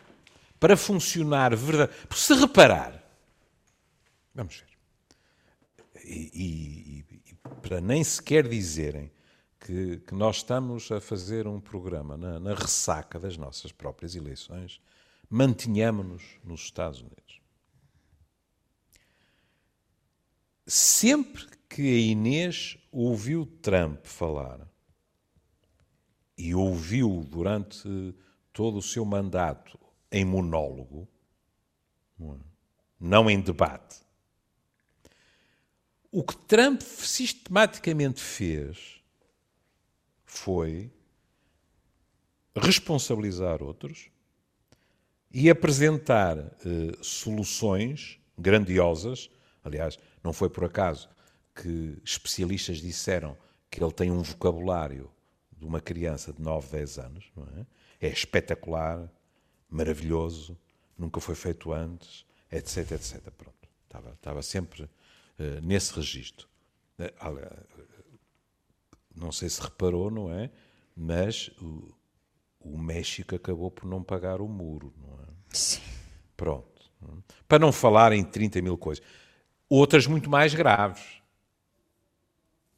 para 0.57 0.77
funcionar 0.77 1.53
verdade. 1.53 1.93
Se 2.15 2.33
reparar, 2.33 3.03
vamos 4.33 4.63
ver, 4.63 6.03
e, 6.05 7.03
e, 7.13 7.31
e 7.31 7.33
para 7.61 7.81
nem 7.81 8.01
sequer 8.01 8.47
dizerem 8.47 9.11
que, 9.59 9.97
que, 9.97 10.15
nós 10.15 10.37
estamos 10.37 10.89
a 10.89 11.01
fazer 11.01 11.47
um 11.47 11.59
programa 11.59 12.15
na, 12.15 12.39
na 12.39 12.53
ressaca 12.53 13.19
das 13.19 13.35
nossas 13.35 13.73
próprias 13.73 14.15
eleições, 14.15 14.81
mantenhamos-nos 15.29 16.23
nos 16.45 16.61
Estados 16.61 17.01
Unidos. 17.01 17.41
Sempre 20.65 21.45
que 21.67 21.81
a 21.81 21.99
Inês 21.99 22.77
ouviu 22.89 23.45
Trump 23.45 24.05
falar 24.05 24.68
e 26.39 26.55
ouviu 26.55 27.25
durante 27.29 28.15
todo 28.53 28.77
o 28.77 28.81
seu 28.81 29.03
mandato 29.03 29.77
em 30.09 30.23
monólogo, 30.23 31.05
não 32.97 33.29
em 33.29 33.41
debate, 33.41 33.97
o 36.09 36.23
que 36.23 36.35
Trump 36.35 36.81
sistematicamente 36.81 38.21
fez 38.21 39.03
foi 40.25 40.89
responsabilizar 42.55 43.61
outros 43.61 44.09
e 45.29 45.49
apresentar 45.49 46.37
eh, 46.37 46.97
soluções 47.01 48.17
grandiosas. 48.37 49.29
Aliás, 49.63 49.99
não 50.23 50.33
foi 50.33 50.49
por 50.49 50.63
acaso 50.63 51.09
que 51.53 52.01
especialistas 52.03 52.77
disseram 52.77 53.37
que 53.69 53.83
ele 53.83 53.91
tem 53.91 54.09
um 54.09 54.23
vocabulário 54.23 55.11
de 55.59 55.65
uma 55.65 55.81
criança 55.81 56.31
de 56.31 56.41
9, 56.41 56.71
10 56.71 56.99
anos. 56.99 57.31
É? 57.99 58.07
é? 58.07 58.09
espetacular, 58.09 59.11
maravilhoso, 59.69 60.57
nunca 60.97 61.19
foi 61.19 61.35
feito 61.35 61.71
antes, 61.73 62.25
etc, 62.51 62.91
etc. 62.91 63.21
Pronto, 63.31 63.69
estava, 63.83 64.11
estava 64.11 64.41
sempre 64.41 64.83
uh, 64.83 65.61
nesse 65.61 65.93
registro. 65.93 66.47
Uh, 66.97 67.69
não 69.15 69.31
sei 69.31 69.49
se 69.49 69.61
reparou, 69.61 70.09
não 70.09 70.31
é? 70.31 70.49
Mas 70.95 71.49
o, 71.61 71.93
o 72.59 72.77
México 72.77 73.35
acabou 73.35 73.69
por 73.69 73.85
não 73.85 74.01
pagar 74.01 74.41
o 74.41 74.47
muro, 74.47 74.93
não 74.97 75.13
é? 75.15 75.27
Sim. 75.49 75.81
Pronto. 76.35 76.89
Para 77.47 77.59
não 77.59 77.71
falar 77.71 78.13
em 78.13 78.23
30 78.23 78.61
mil 78.61 78.77
coisas. 78.77 79.03
Outras 79.69 80.07
muito 80.07 80.29
mais 80.29 80.53
graves. 80.53 81.21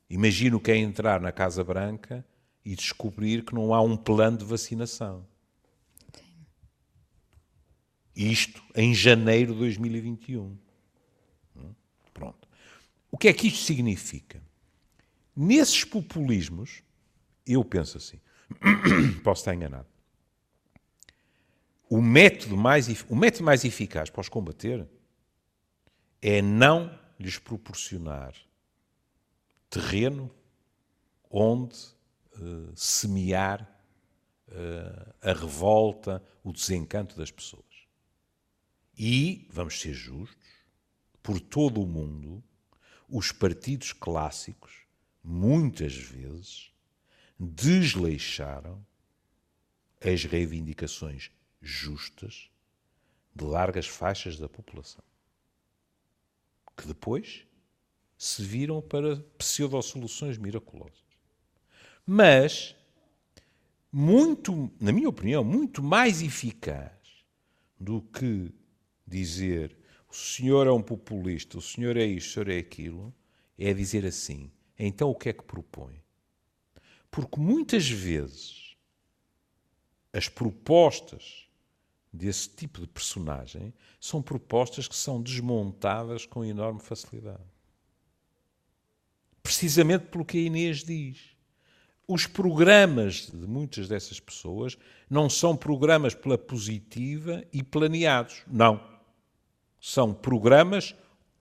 Imagino 0.10 0.60
que 0.60 0.72
é 0.72 0.78
entrar 0.78 1.22
na 1.22 1.32
Casa 1.32 1.64
Branca 1.64 2.26
e 2.64 2.76
descobrir 2.76 3.44
que 3.44 3.54
não 3.54 3.74
há 3.74 3.82
um 3.82 3.98
plano 3.98 4.38
de 4.38 4.46
vacinação. 4.46 5.26
Isto 8.16 8.62
em 8.76 8.94
janeiro 8.94 9.54
de 9.54 9.60
2021. 9.60 10.58
Pronto. 12.14 12.48
O 13.10 13.18
que 13.18 13.28
é 13.28 13.34
que 13.34 13.48
isto 13.48 13.64
significa? 13.64 14.42
Nesses 15.36 15.84
populismos, 15.84 16.84
eu 17.46 17.64
penso 17.64 17.98
assim, 17.98 18.20
posso 19.24 19.42
estar 19.42 19.56
enganado, 19.56 19.88
o 21.90 22.02
método, 22.02 22.56
mais, 22.56 22.88
o 23.10 23.16
método 23.16 23.44
mais 23.44 23.66
eficaz 23.66 24.10
para 24.10 24.22
os 24.22 24.30
combater 24.30 24.88
é 26.22 26.42
não 26.42 26.98
lhes 27.20 27.38
proporcionar 27.38 28.34
terreno 29.70 30.32
onde 31.30 31.78
semear 32.76 33.62
uh, 34.48 35.14
a 35.22 35.34
revolta, 35.34 36.24
o 36.44 36.52
desencanto 36.52 37.16
das 37.16 37.32
pessoas. 37.32 37.66
E, 38.98 39.48
vamos 39.52 39.80
ser 39.80 39.94
justos, 39.94 40.48
por 41.24 41.40
todo 41.40 41.82
o 41.82 41.88
mundo, 41.88 42.44
os 43.08 43.32
partidos 43.32 43.94
clássicos 43.94 44.86
muitas 45.24 45.96
vezes, 45.96 46.72
desleixaram 47.40 48.86
as 50.00 50.24
reivindicações 50.24 51.32
justas 51.62 52.50
de 53.36 53.44
largas 53.44 53.88
faixas 53.88 54.38
da 54.38 54.50
população, 54.50 55.04
que 56.76 56.88
depois 56.88 57.46
se 58.18 58.44
viram 58.44 58.82
para 58.82 59.18
pseudo-soluções 59.38 60.38
miraculosas. 60.38 61.11
Mas, 62.14 62.76
muito, 63.90 64.70
na 64.82 64.92
minha 64.92 65.08
opinião, 65.08 65.46
muito 65.46 65.82
mais 65.82 66.22
eficaz 66.22 66.92
do 67.80 68.02
que 68.02 68.54
dizer 69.08 69.78
o 70.10 70.14
senhor 70.14 70.68
é 70.68 70.72
um 70.74 70.82
populista, 70.82 71.58
o 71.58 71.62
senhor 71.62 71.96
é 71.96 72.04
isto, 72.04 72.28
o 72.28 72.34
senhor 72.34 72.50
é 72.50 72.58
aquilo, 72.58 73.16
é 73.58 73.74
dizer 73.74 74.06
assim: 74.06 74.52
então 74.78 75.10
o 75.10 75.16
que 75.16 75.30
é 75.30 75.34
que 75.34 75.42
propõe? 75.42 76.04
Porque 77.10 77.40
muitas 77.40 77.88
vezes 77.90 78.76
as 80.12 80.28
propostas 80.28 81.48
desse 82.12 82.50
tipo 82.50 82.82
de 82.82 82.88
personagem 82.88 83.74
são 84.02 84.22
propostas 84.22 84.86
que 84.86 84.98
são 84.98 85.22
desmontadas 85.22 86.26
com 86.26 86.44
enorme 86.44 86.82
facilidade. 86.82 87.40
Precisamente 89.42 90.08
pelo 90.08 90.26
que 90.26 90.40
a 90.40 90.42
Inês 90.42 90.84
diz. 90.84 91.40
Os 92.14 92.28
programas 92.28 93.30
de 93.34 93.48
muitas 93.48 93.88
dessas 93.88 94.20
pessoas 94.20 94.78
não 95.10 95.30
são 95.30 95.56
programas 95.56 96.14
pela 96.14 96.38
positiva 96.38 97.42
e 97.54 97.64
planeados. 97.64 98.44
Não. 98.46 98.82
São 99.80 100.14
programas 100.14 100.94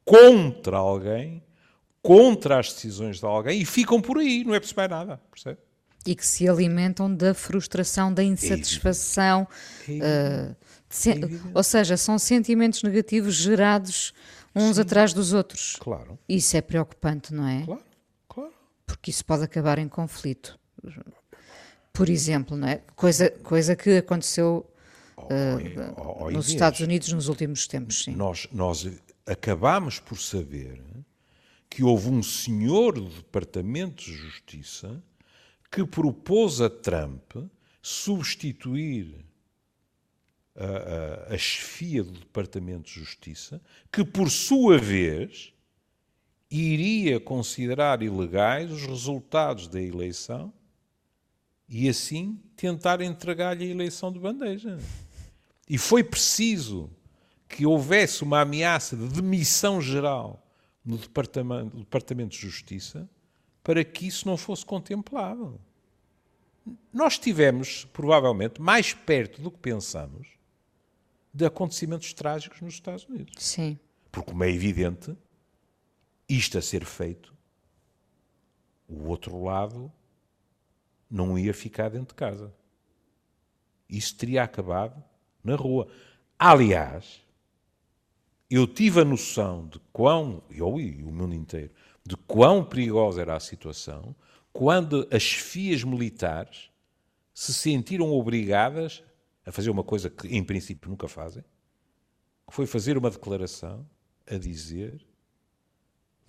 contra 0.05 0.77
alguém 0.77 1.43
contra 2.03 2.59
as 2.59 2.73
decisões 2.73 3.19
de 3.19 3.27
alguém 3.27 3.61
e 3.61 3.65
ficam 3.65 4.01
por 4.01 4.19
aí, 4.19 4.45
não 4.45 4.55
é 4.55 4.59
preciso 4.59 4.77
mais 4.77 4.91
nada, 4.91 5.21
percebe? 5.31 5.59
E 6.07 6.15
que 6.15 6.27
se 6.27 6.49
alimentam 6.49 7.15
da 7.15 7.35
frustração, 7.35 8.13
da 8.13 8.23
insatisfação. 8.23 9.47
É 9.87 10.53
uh, 10.53 11.51
ou 11.53 11.63
seja, 11.63 11.97
são 11.97 12.19
sentimentos 12.19 12.83
negativos 12.83 13.35
gerados 13.35 14.15
uns 14.55 14.77
Sim. 14.77 14.83
atrás 14.83 15.13
dos 15.13 15.33
outros. 15.33 15.77
Claro. 15.79 16.19
Isso 16.29 16.57
é 16.57 16.63
preocupante, 16.63 17.35
não 17.35 17.47
é? 17.47 17.65
Claro. 17.65 17.90
Porque 18.91 19.11
isso 19.11 19.25
pode 19.25 19.45
acabar 19.45 19.79
em 19.79 19.89
conflito. 19.89 20.59
Por 21.93 22.09
exemplo, 22.09 22.57
não 22.57 22.69
é? 22.69 22.83
Coisa, 22.95 23.31
coisa 23.31 23.77
que 23.77 23.99
aconteceu 23.99 24.69
oh, 25.17 25.29
oh, 25.97 26.25
oh, 26.25 26.31
nos 26.31 26.49
Estados 26.49 26.81
Unidos 26.81 27.13
nos 27.13 27.29
últimos 27.29 27.67
tempos. 27.67 28.05
Sim. 28.05 28.15
Nós, 28.15 28.49
nós 28.53 28.89
acabamos 29.27 29.99
por 29.99 30.19
saber 30.19 30.83
que 31.69 31.83
houve 31.85 32.09
um 32.09 32.23
senhor 32.23 32.95
do 32.95 33.09
Departamento 33.09 34.05
de 34.05 34.13
Justiça 34.13 35.03
que 35.71 35.85
propôs 35.85 36.61
a 36.61 36.69
Trump 36.69 37.37
substituir 37.81 39.25
a, 40.57 41.31
a, 41.31 41.35
a 41.35 41.39
chefia 41.39 42.03
do 42.03 42.13
Departamento 42.13 42.91
de 42.91 43.01
Justiça, 43.01 43.63
que 43.91 44.05
por 44.05 44.31
sua 44.31 44.79
vez 44.79 45.53
iria 46.51 47.21
considerar 47.21 48.03
ilegais 48.03 48.71
os 48.73 48.85
resultados 48.85 49.69
da 49.69 49.81
eleição 49.81 50.53
e 51.69 51.89
assim 51.89 52.41
tentar 52.57 53.01
entregar-lhe 53.01 53.65
a 53.65 53.69
eleição 53.69 54.13
de 54.13 54.19
bandeja. 54.19 54.79
E 55.69 55.79
foi 55.79 56.03
preciso 56.03 56.91
que 57.49 57.65
houvesse 57.65 58.25
uma 58.25 58.41
ameaça 58.41 58.97
de 58.97 59.07
demissão 59.09 59.81
geral 59.81 60.45
no 60.85 60.99
Departamento, 60.99 61.77
Departamento 61.77 62.31
de 62.31 62.39
Justiça 62.39 63.09
para 63.63 63.85
que 63.85 64.07
isso 64.07 64.27
não 64.27 64.37
fosse 64.37 64.65
contemplado. 64.65 65.61
Nós 66.93 67.15
estivemos, 67.15 67.85
provavelmente, 67.93 68.61
mais 68.61 68.93
perto 68.93 69.41
do 69.41 69.51
que 69.51 69.59
pensamos 69.59 70.29
de 71.33 71.45
acontecimentos 71.45 72.13
trágicos 72.13 72.61
nos 72.61 72.75
Estados 72.75 73.05
Unidos. 73.07 73.35
Sim. 73.39 73.79
Porque, 74.11 74.31
como 74.31 74.43
é 74.43 74.51
evidente, 74.51 75.17
isto 76.31 76.57
a 76.57 76.63
ser 76.63 76.85
feito, 76.85 77.35
o 78.89 79.09
outro 79.09 79.43
lado 79.43 79.93
não 81.11 81.37
ia 81.37 81.53
ficar 81.53 81.89
dentro 81.89 82.09
de 82.09 82.15
casa. 82.15 82.55
Isso 83.89 84.17
teria 84.17 84.45
acabado 84.45 85.03
na 85.43 85.57
rua. 85.57 85.89
Aliás, 86.39 87.21
eu 88.49 88.65
tive 88.65 89.01
a 89.01 89.05
noção 89.05 89.67
de 89.67 89.81
quão, 89.93 90.41
eu 90.49 90.79
e 90.79 91.03
o 91.03 91.11
mundo 91.11 91.35
inteiro, 91.35 91.73
de 92.07 92.17
quão 92.17 92.65
perigosa 92.65 93.21
era 93.21 93.35
a 93.35 93.41
situação 93.41 94.15
quando 94.53 95.09
as 95.13 95.23
chefias 95.23 95.83
militares 95.83 96.71
se 97.35 97.53
sentiram 97.53 98.13
obrigadas 98.13 99.03
a 99.45 99.51
fazer 99.51 99.71
uma 99.71 99.85
coisa 99.85 100.09
que 100.09 100.29
em 100.29 100.45
princípio 100.45 100.91
nunca 100.91 101.09
fazem, 101.09 101.43
que 102.47 102.55
foi 102.55 102.67
fazer 102.67 102.97
uma 102.97 103.11
declaração 103.11 103.89
a 104.27 104.37
dizer 104.37 105.05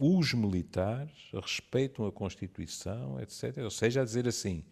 os 0.03 0.33
militares 0.33 1.29
respeitam 1.31 2.07
a 2.07 2.11
Constituição, 2.11 3.19
etc. 3.19 3.59
Ou 3.59 3.69
seja, 3.69 4.01
a 4.01 4.03
dizer 4.03 4.27
assim, 4.27 4.63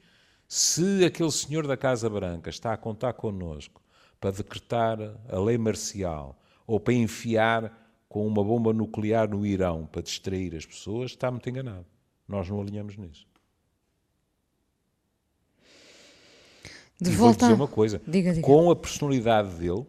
se 0.47 1.05
aquele 1.05 1.31
senhor 1.31 1.67
da 1.67 1.77
Casa 1.77 2.09
Branca 2.09 2.49
está 2.49 2.73
a 2.73 2.77
contar 2.77 3.13
connosco 3.13 3.79
para 4.19 4.31
decretar 4.31 4.97
a 5.29 5.39
lei 5.39 5.55
marcial 5.55 6.35
ou 6.65 6.79
para 6.79 6.95
enfiar 6.95 7.71
com 8.09 8.25
uma 8.25 8.43
bomba 8.43 8.73
nuclear 8.73 9.29
no 9.29 9.45
Irão 9.45 9.85
para 9.85 10.01
distrair 10.01 10.55
as 10.55 10.65
pessoas, 10.65 11.11
está 11.11 11.29
muito 11.29 11.47
enganado. 11.47 11.85
Nós 12.27 12.49
não 12.49 12.59
alinhamos 12.59 12.97
nisso. 12.97 13.27
De 16.99 17.11
e 17.11 17.15
volta 17.15 17.45
vou 17.45 17.49
dizer 17.49 17.53
uma 17.53 17.67
coisa: 17.67 18.01
diga, 18.07 18.33
diga. 18.33 18.45
com 18.45 18.71
a 18.71 18.75
personalidade 18.75 19.53
dele, 19.59 19.85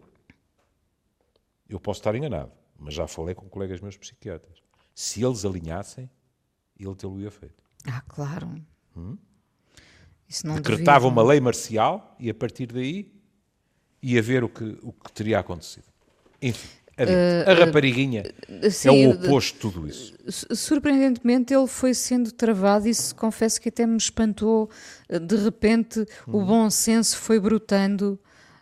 eu 1.67 1.79
posso 1.79 1.99
estar 1.99 2.13
enganado, 2.13 2.51
mas 2.77 2.93
já 2.93 3.07
falei 3.07 3.33
com 3.33 3.49
colegas 3.49 3.81
meus 3.81 3.97
psiquiatras. 3.97 4.61
Se 5.01 5.23
eles 5.25 5.43
alinhassem, 5.43 6.07
ele 6.79 6.93
tê-lo-ia 6.93 7.31
feito. 7.31 7.63
Ah, 7.87 8.01
claro. 8.01 8.53
Hum? 8.95 9.17
Isso 10.29 10.45
Decretava 10.53 11.07
uma 11.07 11.23
lei 11.23 11.39
marcial 11.39 12.15
e 12.19 12.29
a 12.29 12.33
partir 12.35 12.67
daí 12.67 13.11
ia 13.99 14.21
ver 14.21 14.43
o 14.43 14.49
que, 14.49 14.77
o 14.83 14.93
que 14.93 15.11
teria 15.11 15.39
acontecido. 15.39 15.85
Enfim, 16.39 16.69
adiante. 16.95 17.49
a 17.49 17.53
rapariguinha 17.65 18.23
é 18.47 18.69
Sim, 18.69 19.07
o 19.07 19.09
oposto 19.11 19.55
de 19.55 19.59
tudo 19.59 19.87
isso. 19.87 20.13
su- 20.29 20.55
surpreendentemente 20.55 21.51
ele 21.51 21.65
foi 21.67 21.95
sendo 21.95 22.31
travado 22.31 22.87
e 22.87 22.93
se 22.93 23.13
confesso 23.15 23.59
que 23.59 23.69
até 23.69 23.87
me 23.87 23.97
espantou 23.97 24.69
eh, 25.09 25.17
de 25.17 25.35
repente 25.35 26.01
Hum. 26.27 26.35
o 26.35 26.45
bom 26.45 26.69
senso 26.69 27.17
foi 27.17 27.39
brotando 27.39 28.19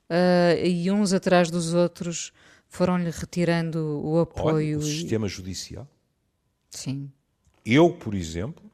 eh, 0.10 0.64
e 0.70 0.90
uns 0.90 1.12
atrás 1.12 1.52
dos 1.52 1.74
outros 1.74 2.32
foram-lhe 2.70 3.10
retirando 3.12 3.80
o 4.04 4.14
Olha, 4.14 4.24
apoio 4.24 4.80
o 4.80 4.82
e- 4.82 4.86
sistema 4.86 5.28
judicial. 5.28 5.86
Sim 6.70 7.12
Eu, 7.66 7.92
por 7.94 8.14
exemplo, 8.14 8.70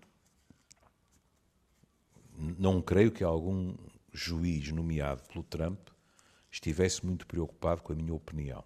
não 2.38 2.82
creio 2.82 3.12
que 3.12 3.24
algum 3.24 3.76
juiz 4.14 4.72
nomeado 4.72 5.24
pelo 5.24 5.44
Trump 5.44 5.80
estivesse 6.52 7.06
muito 7.06 7.28
preocupado 7.28 7.82
com 7.82 7.94
a 7.94 7.96
minha 7.96 8.14
opinião. 8.14 8.64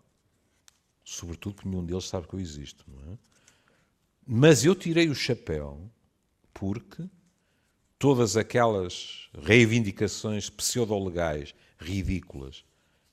Sobretudo 1.04 1.56
porque 1.56 1.70
nenhum 1.70 1.86
deles 1.86 2.06
sabe 2.06 2.28
que 2.28 2.36
eu 2.36 2.40
existo. 2.40 2.86
É? 3.12 3.18
Mas 4.26 4.64
eu 4.64 4.76
tirei 4.76 5.10
o 5.10 5.16
chapéu 5.16 5.90
porque 6.54 7.10
todas 7.98 8.38
aquelas 8.38 9.30
reivindicações 9.34 10.50
pseudo-legais 10.50 11.56
ridículas 11.80 12.64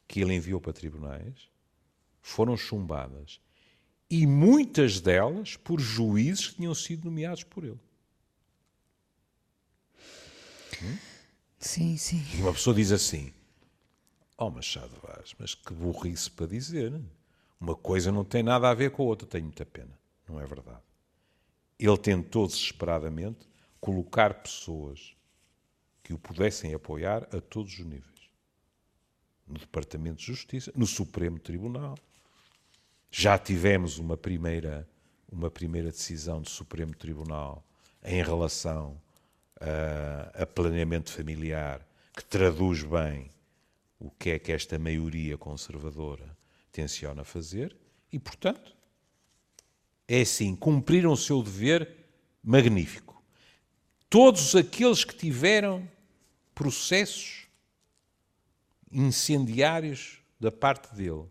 que 0.06 0.20
ele 0.20 0.34
enviou 0.34 0.60
para 0.60 0.72
tribunais 0.72 1.48
foram 2.20 2.56
chumbadas. 2.56 3.40
E 4.08 4.26
muitas 4.26 5.00
delas 5.00 5.56
por 5.56 5.80
juízes 5.80 6.48
que 6.48 6.56
tinham 6.56 6.74
sido 6.74 7.06
nomeados 7.06 7.42
por 7.42 7.64
ele. 7.64 7.80
sim 11.58 11.96
sim 11.96 12.22
E 12.34 12.42
uma 12.42 12.52
pessoa 12.52 12.74
diz 12.76 12.92
assim: 12.92 13.32
Oh, 14.38 14.50
Machado 14.50 14.92
Vaz, 15.02 15.34
mas 15.38 15.54
que 15.54 15.72
burrice 15.72 16.30
para 16.30 16.46
dizer. 16.46 16.92
Uma 17.58 17.74
coisa 17.74 18.12
não 18.12 18.24
tem 18.24 18.42
nada 18.42 18.68
a 18.68 18.74
ver 18.74 18.90
com 18.90 19.02
a 19.02 19.06
outra. 19.06 19.26
Tenho 19.26 19.44
muita 19.44 19.64
pena. 19.64 19.98
Não 20.28 20.40
é 20.40 20.46
verdade. 20.46 20.82
Ele 21.78 21.96
tentou 21.98 22.46
desesperadamente 22.46 23.48
colocar 23.80 24.34
pessoas 24.34 25.16
que 26.02 26.12
o 26.12 26.18
pudessem 26.18 26.74
apoiar 26.74 27.24
a 27.34 27.40
todos 27.40 27.72
os 27.72 27.84
níveis. 27.84 28.30
No 29.46 29.58
Departamento 29.58 30.18
de 30.18 30.26
Justiça, 30.26 30.72
no 30.74 30.86
Supremo 30.86 31.38
Tribunal. 31.38 31.96
Já 33.10 33.38
tivemos 33.38 33.98
uma 33.98 34.16
primeira, 34.16 34.88
uma 35.30 35.50
primeira 35.50 35.90
decisão 35.90 36.40
do 36.42 36.48
Supremo 36.48 36.94
Tribunal 36.94 37.64
em 38.04 38.22
relação 38.22 39.00
a, 39.60 40.42
a 40.42 40.46
planeamento 40.46 41.10
familiar 41.10 41.86
que 42.14 42.24
traduz 42.24 42.82
bem 42.82 43.30
o 43.98 44.10
que 44.10 44.30
é 44.30 44.38
que 44.38 44.52
esta 44.52 44.78
maioria 44.78 45.38
conservadora 45.38 46.36
tenciona 46.70 47.24
fazer 47.24 47.76
e, 48.12 48.18
portanto, 48.18 48.76
é 50.06 50.20
assim, 50.20 50.54
cumpriram 50.54 51.12
o 51.12 51.16
seu 51.16 51.42
dever 51.42 52.06
magnífico. 52.42 53.22
Todos 54.08 54.54
aqueles 54.54 55.04
que 55.04 55.16
tiveram 55.16 55.88
processos 56.54 57.46
incendiários 58.90 60.18
da 60.38 60.52
parte 60.52 60.94
dele 60.94 61.26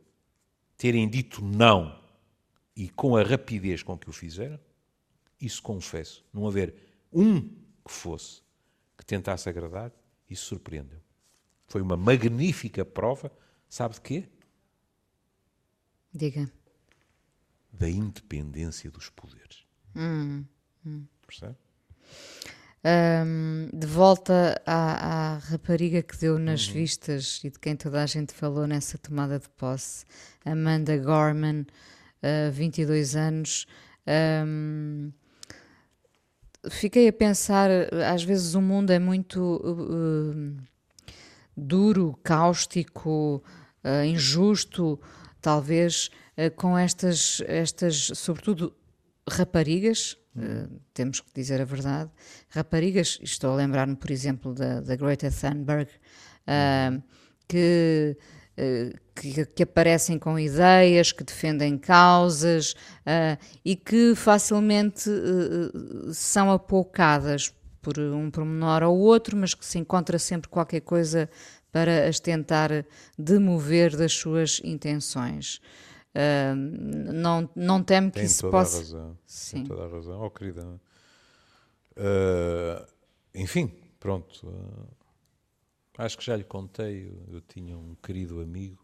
terem 0.78 1.10
dito 1.10 1.44
não 1.44 2.04
e 2.76 2.90
com 2.90 3.16
a 3.16 3.24
rapidez 3.24 3.82
com 3.84 3.98
que 3.98 4.10
o 4.10 4.14
fizeram, 4.14 4.60
isso 5.40 5.62
confesso, 5.62 6.26
não 6.34 6.48
haver 6.48 6.76
um 7.12 7.42
que 7.42 7.92
fosse 7.92 8.42
que 8.98 9.06
tentasse 9.06 9.50
agradar, 9.50 9.92
isso 10.30 10.46
surpreendeu. 10.46 11.02
Foi 11.68 11.82
uma 11.82 11.98
magnífica 11.98 12.86
prova, 12.86 13.32
sabe 13.68 13.96
de 13.96 14.02
quê? 14.02 14.30
diga 16.14 16.50
Da 17.72 17.90
independência 17.90 18.90
dos 18.90 19.10
poderes. 19.10 19.66
Percebe? 21.26 21.58
Ahm, 22.88 23.68
de 23.74 23.88
volta 23.88 24.62
à, 24.64 25.34
à 25.34 25.38
rapariga 25.40 26.04
que 26.04 26.16
deu 26.20 26.38
nas 26.38 26.68
Uhum. 26.68 26.74
vistas 26.74 27.42
e 27.44 27.50
de 27.50 27.58
quem 27.58 27.76
toda 27.76 28.04
a 28.04 28.06
gente 28.06 28.32
falou 28.32 28.68
nessa 28.68 28.96
tomada 29.00 29.40
de 29.40 29.50
posse, 29.50 30.06
Amanda 30.46 30.96
Gorman, 30.96 31.66
ah, 32.22 32.52
22 32.52 33.16
anos. 33.16 33.66
Ahm, 34.06 35.10
fiquei 36.70 37.08
a 37.08 37.14
pensar, 37.14 37.72
às 38.14 38.24
vezes 38.24 38.54
o 38.54 38.62
mundo 38.62 38.92
é 38.92 39.00
muito 39.00 39.40
uh, 39.42 40.52
uh, 40.52 40.58
duro, 41.58 42.16
cáustico, 42.24 43.44
uh, 43.84 44.06
injusto, 44.06 45.00
talvez, 45.42 46.12
uh, 46.38 46.54
com 46.56 46.78
estas, 46.78 47.42
estas, 47.48 48.12
sobretudo, 48.14 48.76
raparigas, 49.30 50.18
uh, 50.36 50.80
temos 50.94 51.20
que 51.20 51.32
dizer 51.34 51.62
a 51.62 51.66
verdade, 51.66 52.10
raparigas, 52.50 53.20
estou 53.22 53.52
a 53.52 53.56
lembrar-me, 53.56 53.96
por 53.96 54.12
exemplo, 54.12 54.54
da, 54.54 54.82
da 54.82 54.96
Greta 54.96 55.30
Thunberg, 55.32 55.90
uh, 56.48 57.02
que, 57.48 58.18
uh, 58.58 59.00
que, 59.16 59.46
que 59.46 59.64
aparecem 59.64 60.20
com 60.20 60.38
ideias, 60.38 61.12
que 61.12 61.24
defendem 61.24 61.78
causas 61.78 62.76
e 63.64 63.76
que 63.76 64.14
facilmente 64.14 65.10
são 66.12 66.52
apoucadas 66.52 67.54
por 67.82 67.98
um 68.00 68.30
pormenor 68.30 68.84
ou 68.84 68.98
outro, 68.98 69.38
mas 69.38 69.54
que 69.54 69.66
se 69.66 69.78
encontra 69.78 70.20
sempre 70.20 70.50
qualquer 70.50 70.82
coisa 70.82 71.30
para 71.72 72.08
as 72.08 72.20
tentar 72.20 72.86
demover 73.18 73.96
das 73.96 74.12
suas 74.14 74.60
intenções. 74.64 75.62
Uh, 76.16 76.56
não, 76.56 77.50
não 77.54 77.84
temo 77.84 78.10
que 78.10 78.20
Tem 78.20 78.26
isso 78.26 78.44
toda 78.44 78.52
possa. 78.52 78.78
a 78.78 78.80
razão. 78.80 79.18
Sim. 79.26 79.58
Tem 79.58 79.66
toda 79.66 79.84
a 79.84 79.88
razão. 79.90 80.22
Oh, 80.22 80.32
querida. 80.32 80.82
Uh, 81.98 82.86
enfim, 83.34 83.68
pronto. 84.00 84.48
Uh, 84.48 84.88
acho 85.98 86.18
que 86.18 86.24
já 86.24 86.38
lhe 86.38 86.46
contei. 86.46 87.12
Eu, 87.28 87.42
tinha 87.42 87.78
um 87.78 87.96
querido 87.96 88.40
amigo 88.40 88.82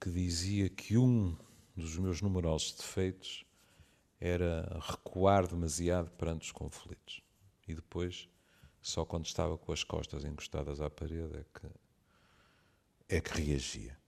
que 0.00 0.08
dizia 0.08 0.68
que 0.68 0.96
um 0.96 1.36
dos 1.76 1.98
meus 1.98 2.22
numerosos 2.22 2.72
defeitos 2.74 3.44
era 4.20 4.78
recuar 4.80 5.48
demasiado 5.48 6.12
perante 6.12 6.42
os 6.42 6.52
conflitos. 6.52 7.20
E 7.66 7.74
depois, 7.74 8.28
só 8.80 9.04
quando 9.04 9.26
estava 9.26 9.58
com 9.58 9.72
as 9.72 9.82
costas 9.82 10.24
encostadas 10.24 10.80
à 10.80 10.88
parede, 10.88 11.38
é 11.38 11.44
que, 11.58 11.66
é 13.16 13.20
que 13.20 13.40
reagia. 13.40 14.01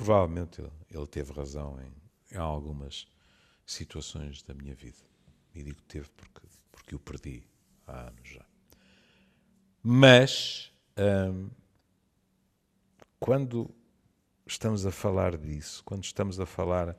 Provavelmente 0.00 0.62
ele, 0.62 0.72
ele 0.90 1.06
teve 1.06 1.30
razão 1.30 1.78
em, 1.78 2.34
em, 2.34 2.38
algumas 2.38 3.06
situações 3.66 4.42
da 4.42 4.54
minha 4.54 4.74
vida. 4.74 4.96
E 5.54 5.62
digo 5.62 5.82
teve 5.82 6.08
porque, 6.16 6.46
porque 6.72 6.94
o 6.94 6.98
perdi 6.98 7.42
há 7.86 8.08
anos 8.08 8.26
já. 8.26 8.46
Mas, 9.82 10.72
hum, 10.96 11.50
quando 13.18 13.70
estamos 14.46 14.86
a 14.86 14.90
falar 14.90 15.36
disso, 15.36 15.84
quando 15.84 16.02
estamos 16.02 16.40
a 16.40 16.46
falar 16.46 16.96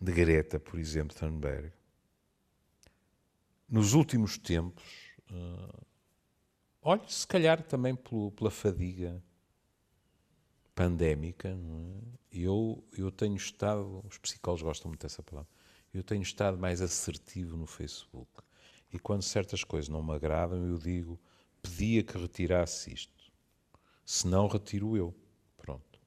de 0.00 0.12
Greta, 0.12 0.60
por 0.60 0.78
exemplo, 0.78 1.16
Thunberg, 1.16 1.72
nos 3.68 3.92
últimos 3.92 4.38
tempos, 4.38 4.84
uh, 5.32 5.84
olhe, 6.80 7.02
se 7.08 7.26
calhar 7.26 7.60
também 7.64 7.96
pelo, 7.96 8.30
pela 8.30 8.52
fadiga 8.52 9.20
pandémica, 10.76 11.48
é? 11.48 11.56
eu, 12.30 12.84
eu 12.96 13.10
tenho 13.10 13.34
estado, 13.34 14.04
os 14.06 14.18
psicólogos 14.18 14.62
gostam 14.62 14.90
muito 14.90 15.00
dessa 15.00 15.22
palavra, 15.22 15.50
eu 15.92 16.04
tenho 16.04 16.22
estado 16.22 16.58
mais 16.58 16.82
assertivo 16.82 17.56
no 17.56 17.66
Facebook. 17.66 18.30
E 18.92 18.98
quando 18.98 19.22
certas 19.22 19.64
coisas 19.64 19.88
não 19.88 20.02
me 20.02 20.12
agradam, 20.12 20.64
eu 20.68 20.78
digo, 20.78 21.18
pedia 21.62 22.04
que 22.04 22.16
retirasse 22.16 22.92
isto. 22.92 23.32
Se 24.04 24.28
não, 24.28 24.46
retiro 24.46 24.96
eu. 24.96 25.14
Pronto. 25.56 25.98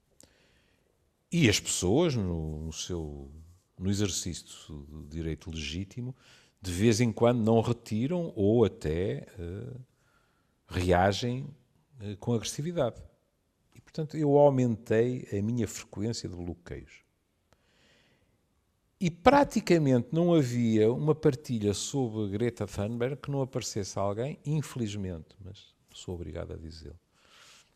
E 1.31 1.49
as 1.49 1.59
pessoas, 1.59 2.15
no, 2.15 2.65
no 2.65 2.71
seu 2.71 3.29
no 3.77 3.89
exercício 3.89 4.75
do 4.89 5.07
direito 5.07 5.49
legítimo, 5.49 6.15
de 6.61 6.71
vez 6.71 6.99
em 6.99 7.11
quando 7.11 7.39
não 7.39 7.61
retiram 7.61 8.33
ou 8.35 8.65
até 8.65 9.25
uh, 9.39 9.79
reagem 10.67 11.47
uh, 12.01 12.17
com 12.17 12.33
agressividade. 12.33 13.01
Portanto, 13.89 14.15
eu 14.15 14.37
aumentei 14.37 15.27
a 15.33 15.41
minha 15.41 15.67
frequência 15.67 16.29
de 16.29 16.35
bloqueios. 16.35 17.03
E 19.01 19.09
praticamente 19.09 20.09
não 20.11 20.31
havia 20.31 20.93
uma 20.93 21.15
partilha 21.15 21.73
sobre 21.73 22.29
Greta 22.29 22.67
Thunberg 22.67 23.15
que 23.15 23.31
não 23.31 23.41
aparecesse 23.41 23.97
alguém, 23.97 24.37
infelizmente, 24.45 25.35
mas 25.43 25.73
sou 25.91 26.13
obrigado 26.13 26.53
a 26.53 26.55
dizê-lo. 26.55 26.99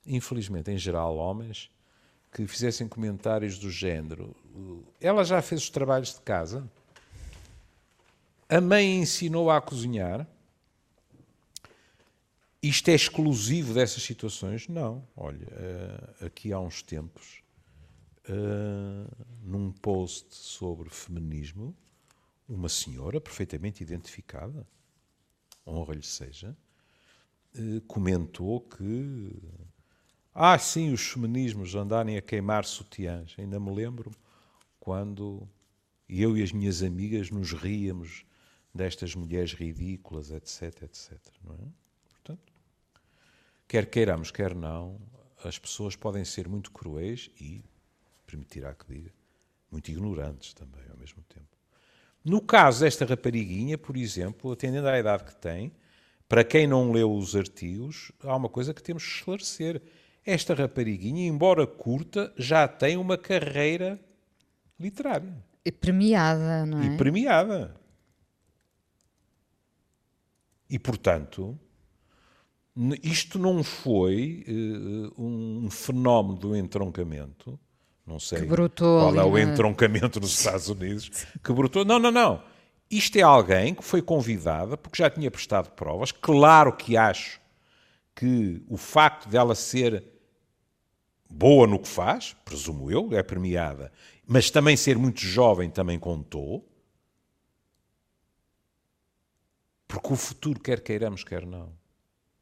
Infelizmente, 0.06 0.70
em 0.70 0.78
geral, 0.78 1.18
homens 1.18 1.72
que 2.32 2.46
fizessem 2.46 2.88
comentários 2.88 3.58
do 3.58 3.72
género: 3.72 4.36
ela 5.02 5.24
já 5.24 5.42
fez 5.42 5.64
os 5.64 5.70
trabalhos 5.72 6.14
de 6.14 6.22
casa, 6.22 6.70
a 8.48 8.62
mãe 8.62 9.00
ensinou 9.00 9.50
a 9.50 9.60
cozinhar. 9.60 10.28
Isto 12.64 12.88
é 12.92 12.96
exclusivo 12.96 13.74
dessas 13.74 14.02
situações? 14.04 14.70
Não. 14.70 15.06
Olha, 15.18 15.46
eh, 15.52 16.26
aqui 16.28 16.54
há 16.54 16.60
uns 16.62 16.82
tempos 16.82 17.44
uh, 18.30 19.26
num 19.42 19.70
post 19.70 20.34
sobre 20.34 20.90
feminismo, 20.90 21.76
uma 22.48 22.70
senhora 22.70 23.20
perfeitamente 23.20 23.84
identificada, 23.84 24.66
honra-lhe 25.68 26.04
seja, 26.04 26.56
uh, 27.58 27.82
comentou 27.82 28.62
que. 28.62 29.42
Ah, 30.34 30.58
sim, 30.58 30.94
os 30.94 31.06
feminismos 31.06 31.76
andarem 31.76 32.16
a 32.18 32.22
queimar 32.22 32.64
sutiãs. 32.64 33.36
Ainda 33.38 33.60
me 33.60 33.72
lembro 33.72 34.10
quando 34.80 35.46
eu 36.08 36.38
e 36.38 36.42
as 36.42 36.54
minhas 36.54 36.82
amigas 36.82 37.30
nos 37.30 37.52
ríamos 37.52 38.26
destas 38.74 39.14
mulheres 39.14 39.52
ridículas, 39.52 40.32
etc, 40.32 40.84
etc. 40.84 41.20
Não 41.44 41.56
é? 41.56 41.68
Portanto, 42.10 42.53
quer 43.74 43.88
queiramos, 43.88 44.30
quer 44.30 44.54
não, 44.54 45.02
as 45.44 45.58
pessoas 45.58 45.96
podem 45.96 46.24
ser 46.24 46.48
muito 46.48 46.70
cruéis 46.70 47.32
e 47.42 47.66
permitirá 48.24 48.72
que 48.76 48.86
diga, 48.88 49.12
muito 49.72 49.90
ignorantes 49.90 50.54
também 50.54 50.84
ao 50.92 50.96
mesmo 50.96 51.24
tempo. 51.24 51.48
No 52.24 52.40
caso 52.40 52.82
desta 52.82 53.04
rapariguinha, 53.04 53.76
por 53.76 53.98
exemplo, 53.98 54.52
atendendo 54.52 54.88
à 54.88 55.00
idade 55.00 55.24
que 55.24 55.36
tem, 55.36 55.72
para 56.30 56.44
quem 56.44 56.68
não 56.68 56.92
leu 56.92 57.12
os 57.12 57.36
artigos, 57.36 58.12
há 58.22 58.36
uma 58.36 58.48
coisa 58.48 58.76
que 58.76 58.84
temos 58.84 59.04
que 59.04 59.10
esclarecer. 59.10 59.82
Esta 60.24 60.54
rapariguinha, 60.54 61.26
embora 61.26 61.66
curta, 61.66 62.32
já 62.38 62.68
tem 62.68 62.96
uma 62.96 63.18
carreira 63.18 64.00
literária. 64.80 65.36
E 65.66 65.72
premiada, 65.72 66.64
não 66.68 66.80
é? 66.80 66.94
E 66.94 66.98
premiada. 66.98 67.76
E, 70.70 70.78
portanto, 70.78 71.60
isto 73.04 73.38
não 73.38 73.64
foi 73.64 74.46
uh, 74.48 75.22
um 75.22 75.70
fenómeno 75.70 76.38
do 76.38 76.56
entroncamento 76.56 77.60
não 78.06 78.20
sei 78.20 78.46
qual 78.46 79.16
é 79.16 79.24
o 79.24 79.38
entroncamento 79.40 80.20
nos 80.20 80.38
Estados 80.38 80.68
Unidos, 80.68 81.10
que 81.44 81.54
brotou. 81.54 81.86
Não, 81.86 81.98
não, 81.98 82.12
não. 82.12 82.44
Isto 82.92 83.18
é 83.18 83.22
alguém 83.22 83.74
que 83.74 83.84
foi 83.84 84.02
convidada 84.02 84.78
porque 84.78 85.02
já 85.02 85.10
tinha 85.10 85.32
prestado 85.32 85.72
provas. 85.72 86.12
Claro 86.12 86.76
que 86.76 86.98
acho 86.98 87.40
que 88.14 88.62
o 88.68 88.78
facto 88.78 89.30
dela 89.30 89.56
ser 89.56 90.04
boa 91.30 91.66
no 91.66 91.80
que 91.80 91.88
faz, 91.88 92.36
presumo 92.46 92.92
eu, 92.92 93.10
é 93.14 93.24
premiada, 93.24 93.92
mas 94.28 94.52
também 94.52 94.76
ser 94.76 94.98
muito 94.98 95.22
jovem 95.22 95.70
também 95.70 95.98
contou. 95.98 96.70
Porque 99.88 100.14
o 100.14 100.16
futuro, 100.16 100.60
quer 100.60 100.82
queiramos, 100.82 101.24
quer 101.24 101.46
não, 101.46 101.72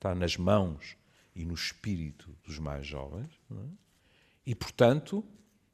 está 0.02 0.16
nas 0.16 0.36
mãos 0.36 0.98
e 1.36 1.46
no 1.46 1.54
espírito 1.54 2.36
dos 2.44 2.60
mais 2.60 2.86
jovens. 2.86 3.30
É? 3.52 3.56
E, 4.48 4.56
portanto, 4.56 5.24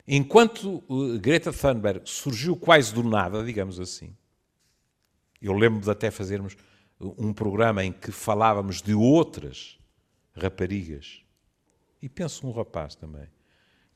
Enquanto 0.08 0.82
uh, 0.88 1.20
Greta 1.20 1.52
Thunberg 1.52 2.10
surgiu 2.10 2.56
quase 2.56 2.94
do 2.94 3.04
nada, 3.04 3.44
digamos 3.44 3.78
assim, 3.78 4.16
eu 5.42 5.52
lembro 5.52 5.82
de 5.82 5.92
até 5.92 6.10
fazermos 6.10 6.56
um 7.00 7.34
programa 7.34 7.84
em 7.84 7.92
que 7.92 8.10
falávamos 8.12 8.82
de 8.82 8.94
outras 8.94 9.78
raparigas, 10.34 11.22
e 12.02 12.08
penso 12.08 12.48
um 12.48 12.52
rapaz 12.52 12.96
também, 12.96 13.28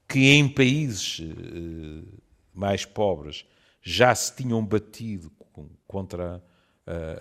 que 0.06 0.34
em 0.34 0.50
países 0.50 1.20
uh, 1.20 2.22
mais 2.54 2.84
pobres 2.84 3.46
já 3.82 4.14
se 4.14 4.36
tinham 4.36 4.64
batido 4.66 5.32
contra 5.88 6.44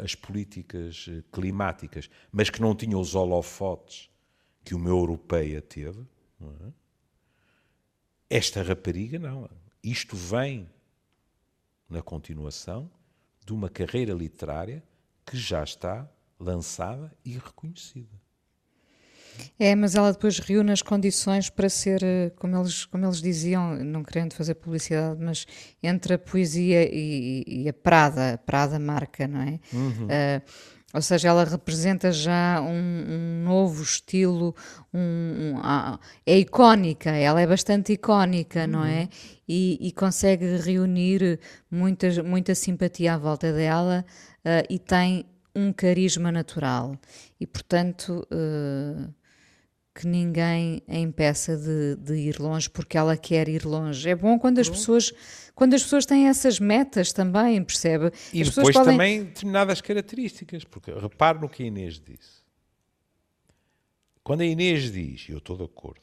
as 0.02 0.14
políticas 0.14 1.06
climáticas, 1.32 2.10
mas 2.32 2.50
que 2.50 2.60
não 2.60 2.74
tinham 2.74 3.00
os 3.00 3.14
holofotes 3.14 4.10
que 4.64 4.74
uma 4.74 4.88
europeia 4.88 5.60
teve. 5.60 6.06
É? 6.40 6.72
Esta 8.28 8.62
rapariga 8.62 9.18
não. 9.18 9.48
Isto 9.82 10.16
vem 10.16 10.68
na 11.88 12.02
continuação 12.02 12.90
de 13.44 13.52
uma 13.52 13.68
carreira 13.68 14.12
literária 14.12 14.82
que 15.26 15.36
já 15.36 15.62
está 15.62 16.08
lançada 16.38 17.12
e 17.24 17.32
reconhecida. 17.32 18.20
É, 19.58 19.74
mas 19.74 19.94
ela 19.94 20.12
depois 20.12 20.38
reúne 20.38 20.72
as 20.72 20.82
condições 20.82 21.50
para 21.50 21.68
ser, 21.68 22.02
eh, 22.02 22.30
como 22.36 22.56
eles, 22.56 22.84
como 22.84 23.04
eles 23.04 23.20
diziam, 23.20 23.76
não 23.76 24.02
querendo 24.02 24.34
fazer 24.34 24.54
publicidade, 24.54 25.20
mas 25.20 25.46
entre 25.82 26.14
a 26.14 26.18
poesia 26.18 26.88
e, 26.92 27.44
e 27.46 27.68
a 27.68 27.72
Prada, 27.72 28.34
a 28.34 28.38
Prada 28.38 28.78
marca, 28.78 29.26
não 29.26 29.40
é? 29.40 29.60
Uhum. 29.72 30.06
Uh, 30.06 30.80
ou 30.92 31.00
seja, 31.00 31.28
ela 31.28 31.44
representa 31.44 32.10
já 32.10 32.60
um, 32.60 33.04
um 33.08 33.44
novo 33.44 33.80
estilo, 33.82 34.54
um, 34.92 34.98
um, 34.98 35.98
é 36.26 36.36
icónica, 36.36 37.10
ela 37.10 37.40
é 37.40 37.46
bastante 37.46 37.92
icónica, 37.92 38.66
não 38.66 38.84
é? 38.84 39.02
Uhum. 39.02 39.08
E, 39.48 39.78
e, 39.80 39.92
consegue 39.92 40.56
reunir 40.56 41.38
muita, 41.70 42.22
muita 42.24 42.54
simpatia 42.56 43.14
à 43.14 43.18
volta 43.18 43.52
dela 43.52 44.04
uh, 44.44 44.66
e 44.68 44.78
tem 44.80 45.26
um 45.54 45.72
carisma 45.72 46.32
natural. 46.32 46.96
E, 47.38 47.46
portanto, 47.46 48.26
uh, 48.32 49.14
que 49.94 50.06
ninguém 50.06 50.82
a 50.86 50.96
impeça 50.96 51.56
de, 51.56 51.96
de, 51.96 52.14
ir 52.14 52.38
longe 52.38 52.70
porque 52.70 52.96
ela 52.96 53.16
quer 53.16 53.48
ir 53.48 53.64
longe. 53.64 54.08
É 54.08 54.14
bom 54.14 54.38
quando 54.38 54.58
as 54.58 54.68
pessoas 54.68 55.12
quando 55.54 55.74
as 55.74 55.82
pessoas 55.82 56.06
têm 56.06 56.26
essas 56.26 56.58
metas 56.58 57.12
também, 57.12 57.62
percebe? 57.62 58.10
E 58.32 58.40
as 58.40 58.48
depois 58.48 58.74
podem... 58.74 58.92
também 58.92 59.24
determinadas 59.24 59.80
características, 59.80 60.64
porque 60.64 60.90
repare 60.92 61.38
no 61.38 61.48
que 61.48 61.62
a 61.62 61.66
Inês 61.66 62.00
disse. 62.00 62.40
Quando 64.22 64.40
a 64.40 64.46
Inês 64.46 64.90
diz, 64.90 65.28
e 65.28 65.32
eu 65.32 65.38
estou 65.38 65.56
de 65.58 65.64
acordo, 65.64 66.00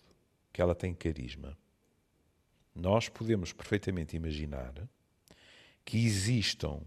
que 0.54 0.62
ela 0.62 0.76
tem 0.76 0.94
carisma, 0.94 1.58
nós 2.76 3.10
podemos 3.10 3.52
perfeitamente 3.52 4.16
imaginar 4.16 4.74
que 5.84 6.06
existam 6.06 6.82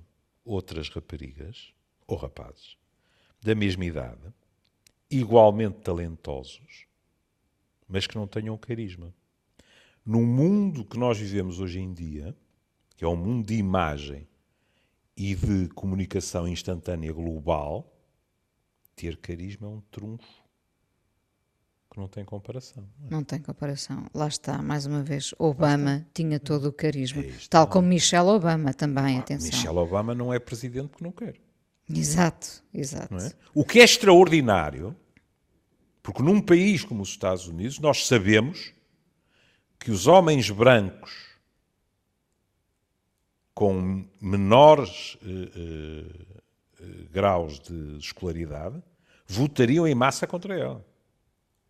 outras 0.45 0.89
raparigas 0.89 1.73
ou 2.07 2.17
rapazes 2.17 2.77
da 3.43 3.55
mesma 3.55 3.85
idade, 3.85 4.33
igualmente 5.11 5.79
talentosos, 5.79 6.87
mas 7.91 8.07
que 8.07 8.14
não 8.14 8.26
tenham 8.26 8.57
carisma. 8.57 9.12
No 10.07 10.22
mundo 10.22 10.84
que 10.84 10.99
nós 10.99 11.18
vivemos 11.18 11.61
hoje 11.61 11.80
em 11.80 11.93
dia, 11.93 12.34
que 12.97 13.05
é 13.05 13.09
um 13.09 13.16
mundo 13.16 13.47
de 13.47 13.55
imagem 13.55 14.26
e 15.16 15.34
de 15.34 15.68
comunicação 15.74 16.49
instantânea 16.49 17.12
global, 17.12 17.93
ter 18.95 19.16
carisma 19.16 19.66
é 19.66 19.70
um 19.70 19.80
trunfo 19.91 20.41
que 21.91 21.99
não 21.99 22.07
tem 22.07 22.24
comparação. 22.24 22.88
Não, 22.99 23.07
é? 23.07 23.11
não 23.11 23.24
tem 23.24 23.41
comparação. 23.41 24.07
Lá 24.14 24.28
está, 24.28 24.62
mais 24.62 24.86
uma 24.86 25.03
vez, 25.03 25.34
Obama 25.38 26.07
tinha 26.14 26.38
todo 26.38 26.66
o 26.66 26.72
carisma, 26.72 27.24
tal 27.49 27.66
como 27.66 27.88
Michelle 27.88 28.28
Obama 28.28 28.72
também, 28.72 29.16
ah, 29.16 29.20
atenção. 29.20 29.49
Michelle 29.51 29.78
Obama 29.78 30.14
não 30.14 30.32
é 30.32 30.38
presidente 30.38 30.88
porque 30.88 31.05
não 31.05 31.12
quer. 31.12 31.34
Exato, 31.93 32.62
exato. 32.72 33.16
É? 33.16 33.32
O 33.53 33.64
que 33.64 33.80
é 33.80 33.84
extraordinário, 33.84 34.97
porque 36.11 36.23
num 36.23 36.41
país 36.41 36.85
como 36.85 37.03
os 37.03 37.11
Estados 37.11 37.47
Unidos, 37.47 37.79
nós 37.79 38.07
sabemos 38.07 38.73
que 39.79 39.93
os 39.93 40.09
homens 40.09 40.51
brancos 40.51 41.31
com 43.55 44.05
menores 44.21 45.17
uh, 45.23 46.83
uh, 46.83 47.09
graus 47.13 47.61
de 47.61 47.97
escolaridade 47.99 48.83
votariam 49.25 49.87
em 49.87 49.95
massa 49.95 50.27
contra 50.27 50.59
ela. 50.59 50.85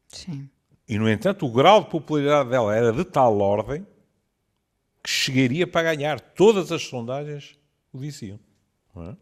Sim. 0.09 0.49
E, 0.88 0.99
no 0.99 1.09
entanto, 1.09 1.45
o 1.45 1.53
grau 1.53 1.84
de 1.84 1.91
popularidade 1.91 2.49
dela 2.49 2.74
era 2.74 2.93
de 2.93 3.05
tal 3.05 3.38
ordem 3.41 3.86
que 5.03 5.11
chegaria 5.11 5.66
para 5.66 5.95
ganhar. 5.95 6.18
Todas 6.18 6.72
as 6.72 6.82
sondagens 6.82 7.59
o 7.93 7.99
diziam. 7.99 8.41
É? 8.97 9.14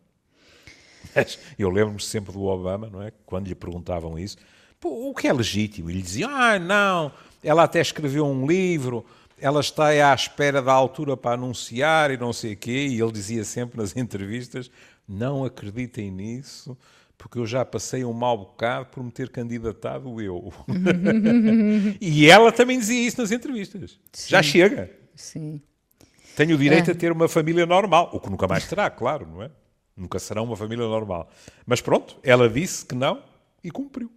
Mas 1.14 1.38
eu 1.58 1.70
lembro-me 1.70 2.00
sempre 2.00 2.32
do 2.32 2.44
Obama, 2.44 2.88
não 2.88 3.02
é? 3.02 3.10
Quando 3.26 3.48
lhe 3.48 3.54
perguntavam 3.54 4.16
isso, 4.16 4.36
o 4.82 5.14
que 5.14 5.26
é 5.26 5.32
legítimo? 5.32 5.90
E 5.90 5.94
lhe 5.94 6.02
diziam, 6.02 6.30
ah, 6.30 6.58
não, 6.58 7.12
ela 7.42 7.64
até 7.64 7.80
escreveu 7.80 8.26
um 8.26 8.46
livro 8.46 9.04
ela 9.40 9.60
está 9.60 9.88
à 9.88 10.14
espera 10.14 10.60
da 10.60 10.72
altura 10.72 11.16
para 11.16 11.34
anunciar 11.34 12.10
e 12.10 12.16
não 12.16 12.32
sei 12.32 12.54
o 12.54 12.56
quê, 12.56 12.88
e 12.88 13.00
ele 13.00 13.12
dizia 13.12 13.44
sempre 13.44 13.78
nas 13.78 13.94
entrevistas: 13.96 14.70
não 15.08 15.44
acreditem 15.44 16.10
nisso, 16.10 16.76
porque 17.16 17.38
eu 17.38 17.46
já 17.46 17.64
passei 17.64 18.04
um 18.04 18.12
mau 18.12 18.36
bocado 18.36 18.86
por 18.86 19.02
me 19.02 19.10
ter 19.10 19.30
candidatado 19.30 20.20
eu. 20.20 20.52
e 22.00 22.28
ela 22.28 22.52
também 22.52 22.78
dizia 22.78 23.06
isso 23.06 23.20
nas 23.20 23.30
entrevistas. 23.30 23.98
Sim. 24.12 24.30
Já 24.30 24.42
chega. 24.42 24.90
Sim. 25.14 25.60
Tenho 26.36 26.54
o 26.54 26.58
direito 26.58 26.90
é. 26.90 26.92
a 26.92 26.96
ter 26.96 27.10
uma 27.10 27.28
família 27.28 27.66
normal, 27.66 28.10
o 28.12 28.20
que 28.20 28.30
nunca 28.30 28.46
mais 28.46 28.64
terá, 28.68 28.88
claro, 28.88 29.26
não 29.26 29.42
é? 29.42 29.50
Nunca 29.96 30.20
será 30.20 30.40
uma 30.40 30.56
família 30.56 30.86
normal. 30.86 31.28
Mas 31.66 31.80
pronto, 31.80 32.16
ela 32.22 32.48
disse 32.48 32.86
que 32.86 32.94
não 32.94 33.20
e 33.64 33.70
cumpriu. 33.70 34.08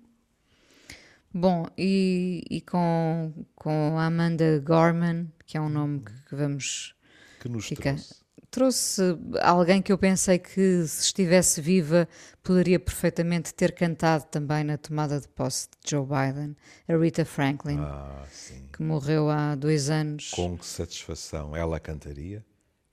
Bom, 1.34 1.66
e, 1.78 2.44
e 2.50 2.62
com, 2.62 3.34
com 3.56 3.98
a 3.98 4.06
Amanda 4.06 4.60
Gorman, 4.60 5.32
que 5.46 5.58
é 5.58 5.62
um 5.62 5.70
nome 5.70 6.02
que, 6.02 6.14
que 6.26 6.36
vamos. 6.36 6.94
Que 7.40 7.48
nos 7.48 7.66
ficar. 7.66 7.96
trouxe. 7.96 8.22
Trouxe 8.52 9.02
alguém 9.42 9.82
que 9.82 9.94
eu 9.94 9.98
pensei 9.98 10.38
que, 10.38 10.86
se 10.86 11.06
estivesse 11.06 11.62
viva, 11.62 12.06
poderia 12.44 12.78
perfeitamente 12.78 13.54
ter 13.54 13.74
cantado 13.74 14.26
também 14.26 14.62
na 14.66 14.78
tomada 14.78 15.22
de 15.22 15.28
posse 15.30 15.70
de 15.70 15.90
Joe 15.90 16.06
Biden, 16.06 16.58
a 16.86 16.98
Rita 16.98 17.24
Franklin, 17.24 17.78
ah, 17.80 18.26
que 18.74 18.84
morreu 18.84 19.30
há 19.30 19.56
dois 19.56 19.90
anos. 19.90 20.32
Com 20.32 20.58
que 20.58 20.66
satisfação 20.66 21.56
ela 21.56 21.80
cantaria? 21.80 22.44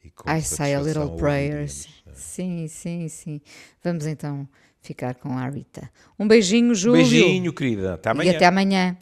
E 0.05 0.11
com 0.13 0.31
I 0.31 0.41
Say 0.43 0.75
a 0.75 0.81
Little 0.81 1.17
Prayers. 1.17 1.89
É. 2.07 2.13
Sim, 2.15 2.69
sim, 2.69 3.09
sim. 3.09 3.41
Vamos 3.83 4.07
então 4.07 4.49
ficar 4.81 5.15
com 5.15 5.37
a 5.37 5.49
Rita. 5.49 5.91
Um 6.19 6.27
beijinho, 6.27 6.75
Júlio. 6.75 7.03
Beijinho, 7.03 7.53
querida. 7.53 7.95
Até 7.95 8.11
amanhã. 8.11 8.33
E 8.33 8.37
até 8.37 8.47
amanhã. 8.47 8.97